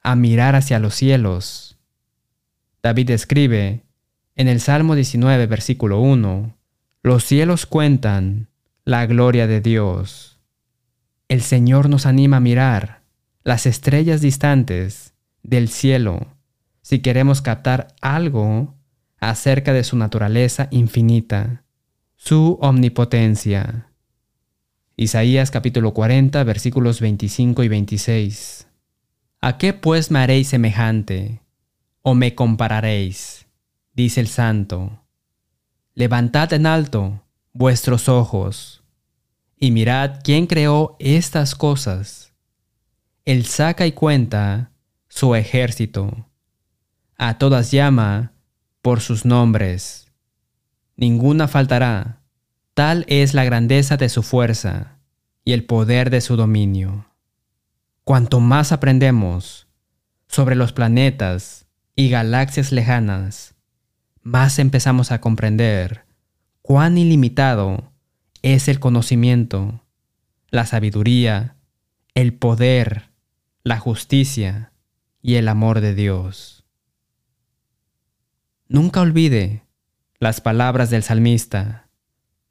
a 0.00 0.14
mirar 0.14 0.54
hacia 0.54 0.78
los 0.78 0.94
cielos. 0.94 1.76
David 2.84 3.10
escribe 3.10 3.82
en 4.36 4.46
el 4.46 4.60
Salmo 4.60 4.94
19, 4.94 5.48
versículo 5.48 5.98
1, 5.98 6.56
Los 7.02 7.24
cielos 7.24 7.66
cuentan 7.66 8.48
la 8.84 9.06
gloria 9.06 9.48
de 9.48 9.60
Dios. 9.60 10.38
El 11.26 11.42
Señor 11.42 11.88
nos 11.88 12.06
anima 12.06 12.36
a 12.36 12.40
mirar 12.40 13.02
las 13.42 13.66
estrellas 13.66 14.20
distantes 14.20 15.14
del 15.42 15.68
cielo 15.68 16.28
si 16.80 17.00
queremos 17.00 17.42
captar 17.42 17.88
algo 18.00 18.76
acerca 19.18 19.72
de 19.72 19.82
su 19.82 19.96
naturaleza 19.96 20.68
infinita, 20.70 21.64
su 22.14 22.56
omnipotencia. 22.60 23.88
Isaías 25.02 25.50
capítulo 25.50 25.94
40 25.94 26.44
versículos 26.44 27.00
25 27.00 27.64
y 27.64 27.68
26. 27.68 28.68
¿A 29.40 29.58
qué 29.58 29.72
pues 29.72 30.12
me 30.12 30.20
haréis 30.20 30.46
semejante 30.46 31.40
o 32.02 32.14
me 32.14 32.36
compararéis? 32.36 33.46
dice 33.94 34.20
el 34.20 34.28
santo. 34.28 35.00
Levantad 35.94 36.52
en 36.52 36.66
alto 36.66 37.20
vuestros 37.52 38.08
ojos 38.08 38.84
y 39.58 39.72
mirad 39.72 40.20
quién 40.22 40.46
creó 40.46 40.94
estas 41.00 41.56
cosas. 41.56 42.32
Él 43.24 43.44
saca 43.44 43.88
y 43.88 43.92
cuenta 43.92 44.70
su 45.08 45.34
ejército. 45.34 46.28
A 47.18 47.38
todas 47.38 47.72
llama 47.72 48.34
por 48.82 49.00
sus 49.00 49.24
nombres. 49.24 50.12
Ninguna 50.94 51.48
faltará 51.48 52.20
Tal 52.74 53.04
es 53.08 53.34
la 53.34 53.44
grandeza 53.44 53.96
de 53.96 54.08
su 54.08 54.22
fuerza 54.22 54.91
y 55.44 55.52
el 55.52 55.64
poder 55.64 56.10
de 56.10 56.20
su 56.20 56.36
dominio. 56.36 57.06
Cuanto 58.04 58.40
más 58.40 58.72
aprendemos 58.72 59.68
sobre 60.28 60.56
los 60.56 60.72
planetas 60.72 61.66
y 61.94 62.08
galaxias 62.08 62.72
lejanas, 62.72 63.54
más 64.22 64.58
empezamos 64.58 65.12
a 65.12 65.20
comprender 65.20 66.04
cuán 66.62 66.96
ilimitado 66.98 67.92
es 68.42 68.68
el 68.68 68.80
conocimiento, 68.80 69.84
la 70.50 70.66
sabiduría, 70.66 71.56
el 72.14 72.34
poder, 72.34 73.10
la 73.64 73.78
justicia 73.78 74.72
y 75.20 75.34
el 75.36 75.48
amor 75.48 75.80
de 75.80 75.94
Dios. 75.94 76.64
Nunca 78.68 79.00
olvide 79.00 79.64
las 80.18 80.40
palabras 80.40 80.90
del 80.90 81.02
salmista 81.02 81.88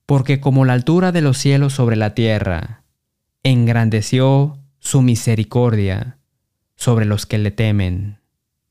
porque 0.06 0.42
como 0.42 0.66
la 0.66 0.74
altura 0.74 1.14
de 1.14 1.22
los 1.22 1.38
cielos 1.38 1.72
sobre 1.72 1.96
la 1.96 2.14
tierra, 2.14 2.81
engrandeció 3.44 4.60
su 4.80 5.02
misericordia 5.02 6.18
sobre 6.76 7.06
los 7.06 7.26
que 7.26 7.38
le 7.38 7.52
temen. 7.52 8.20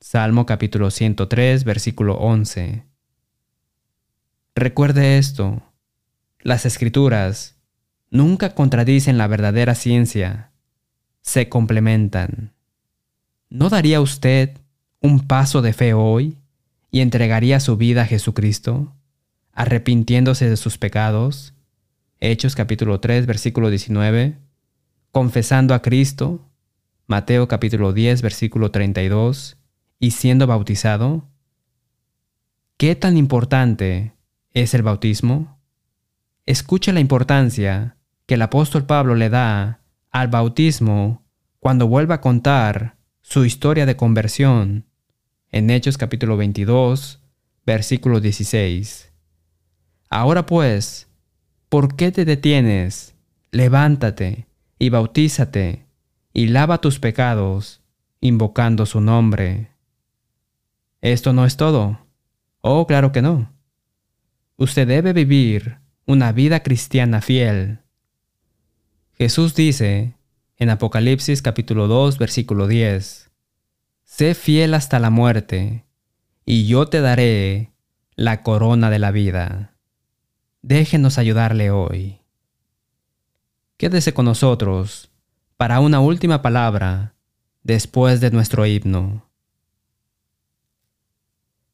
Salmo 0.01 0.47
capítulo 0.47 0.91
103, 0.91 1.65
versículo 1.65 2.15
11. 2.15 2.85
Recuerde 4.55 5.19
esto, 5.19 5.63
las 6.41 6.67
escrituras 6.67 7.57
nunca 8.11 8.55
contradicen 8.55 9.19
la 9.19 9.27
verdadera 9.27 9.75
ciencia, 9.75 10.53
se 11.23 11.49
complementan. 11.49 12.53
¿No 13.49 13.69
daría 13.69 14.01
usted 14.01 14.59
un 15.01 15.27
paso 15.27 15.63
de 15.63 15.73
fe 15.73 15.95
hoy 15.95 16.39
y 16.91 17.01
entregaría 17.01 17.61
su 17.61 17.77
vida 17.77 18.03
a 18.03 18.07
Jesucristo? 18.07 18.95
arrepintiéndose 19.53 20.49
de 20.49 20.57
sus 20.57 20.79
pecados, 20.79 21.53
Hechos 22.19 22.55
capítulo 22.55 23.01
3 23.01 23.27
versículo 23.27 23.69
19, 23.69 24.37
confesando 25.13 25.75
a 25.75 25.83
Cristo, 25.83 26.49
Mateo 27.07 27.49
capítulo 27.49 27.93
10 27.93 28.23
versículo 28.23 28.71
32, 28.71 29.57
y 29.99 30.13
siendo 30.13 30.47
bautizado? 30.47 31.29
¿Qué 32.77 32.95
tan 32.95 33.17
importante 33.17 34.15
es 34.53 34.75
el 34.75 34.83
bautismo? 34.83 35.59
Escuche 36.47 36.93
la 36.93 37.01
importancia 37.01 37.97
que 38.27 38.35
el 38.35 38.43
apóstol 38.43 38.87
Pablo 38.87 39.15
le 39.15 39.29
da 39.29 39.81
al 40.11 40.29
bautismo 40.29 41.25
cuando 41.59 41.89
vuelva 41.89 42.17
a 42.17 42.21
contar 42.21 42.97
su 43.21 43.45
historia 43.45 43.87
de 43.87 43.97
conversión 43.97 44.87
en 45.51 45.71
Hechos 45.71 45.99
capítulo 45.99 46.37
22, 46.37 47.21
versículo 47.67 48.21
16. 48.21 49.13
Ahora 50.09 50.47
pues, 50.47 51.09
¿por 51.69 51.97
qué 51.97 52.13
te 52.13 52.25
detienes? 52.25 53.15
Levántate 53.51 54.50
y 54.81 54.89
bautízate 54.89 55.87
y 56.33 56.49
lava 56.49 56.81
tus 56.81 56.99
pecados, 56.99 57.83
invocando 58.21 58.87
su 58.87 59.01
nombre. 59.01 59.71
Esto 61.03 61.33
no 61.35 61.45
es 61.45 61.57
todo. 61.57 62.07
Oh, 62.63 62.87
claro 62.87 63.13
que 63.13 63.21
no. 63.21 63.53
Usted 64.57 64.89
debe 64.89 65.13
vivir 65.13 65.79
una 66.07 66.33
vida 66.33 66.63
cristiana 66.63 67.21
fiel. 67.21 67.81
Jesús 69.13 69.55
dice 69.55 70.15
en 70.57 70.71
Apocalipsis 70.71 71.43
capítulo 71.43 71.87
2 71.87 72.17
versículo 72.19 72.67
10, 72.67 73.31
Sé 74.05 74.35
fiel 74.35 74.73
hasta 74.73 74.99
la 74.99 75.11
muerte, 75.11 75.85
y 76.47 76.67
yo 76.67 76.87
te 76.87 77.03
daré 77.03 77.73
la 78.17 78.43
corona 78.43 78.89
de 78.89 78.99
la 78.99 79.11
vida. 79.11 79.75
Déjenos 80.63 81.19
ayudarle 81.19 81.71
hoy. 81.71 82.20
Quédese 83.81 84.13
con 84.13 84.27
nosotros 84.27 85.11
para 85.57 85.81
una 85.81 86.01
última 86.01 86.43
palabra 86.43 87.15
después 87.63 88.21
de 88.21 88.31
nuestro 88.31 88.67
himno. 88.67 89.27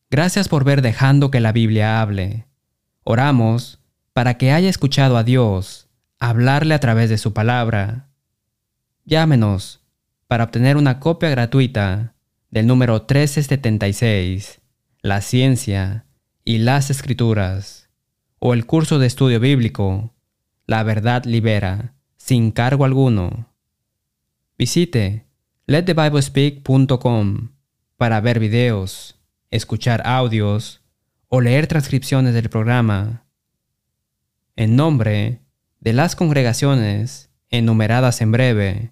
Gracias 0.08 0.46
por 0.46 0.62
ver 0.62 0.82
dejando 0.82 1.32
que 1.32 1.40
la 1.40 1.50
Biblia 1.50 2.00
hable. 2.00 2.46
Oramos 3.02 3.80
para 4.12 4.38
que 4.38 4.52
haya 4.52 4.68
escuchado 4.68 5.16
a 5.16 5.24
Dios 5.24 5.88
hablarle 6.20 6.74
a 6.74 6.78
través 6.78 7.10
de 7.10 7.18
su 7.18 7.32
palabra. 7.32 8.08
Llámenos 9.04 9.80
para 10.28 10.44
obtener 10.44 10.76
una 10.76 11.00
copia 11.00 11.30
gratuita 11.30 12.14
del 12.52 12.68
número 12.68 13.00
1376, 13.00 14.60
La 15.00 15.22
ciencia 15.22 16.06
y 16.44 16.58
las 16.58 16.88
escrituras 16.88 17.90
o 18.38 18.54
el 18.54 18.64
curso 18.64 19.00
de 19.00 19.08
estudio 19.08 19.40
bíblico 19.40 20.14
La 20.66 20.84
verdad 20.84 21.24
libera, 21.24 21.94
sin 22.26 22.50
cargo 22.50 22.84
alguno. 22.84 23.52
Visite 24.58 25.26
letthebiblespeak.com 25.66 27.50
para 27.96 28.20
ver 28.20 28.40
videos, 28.40 29.14
escuchar 29.52 30.02
audios 30.04 30.82
o 31.28 31.40
leer 31.40 31.68
transcripciones 31.68 32.34
del 32.34 32.50
programa. 32.50 33.26
En 34.56 34.74
nombre 34.74 35.42
de 35.78 35.92
las 35.92 36.16
congregaciones 36.16 37.30
enumeradas 37.50 38.20
en 38.20 38.32
breve, 38.32 38.90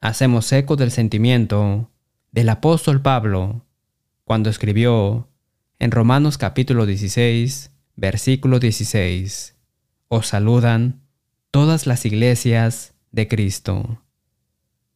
hacemos 0.00 0.50
eco 0.50 0.74
del 0.74 0.90
sentimiento 0.90 1.92
del 2.32 2.48
apóstol 2.48 3.02
Pablo 3.02 3.64
cuando 4.24 4.50
escribió 4.50 5.28
en 5.78 5.92
Romanos 5.92 6.38
capítulo 6.38 6.86
16, 6.86 7.70
Versículo 7.94 8.58
16. 8.58 9.54
Os 10.08 10.26
saludan 10.26 11.03
todas 11.54 11.86
las 11.86 12.04
iglesias 12.04 12.94
de 13.12 13.28
Cristo. 13.28 14.02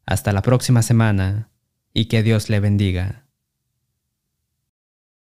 Hasta 0.06 0.32
la 0.32 0.42
próxima 0.42 0.82
semana 0.82 1.50
y 1.94 2.06
que 2.06 2.24
Dios 2.24 2.50
le 2.50 2.58
bendiga. 2.58 3.27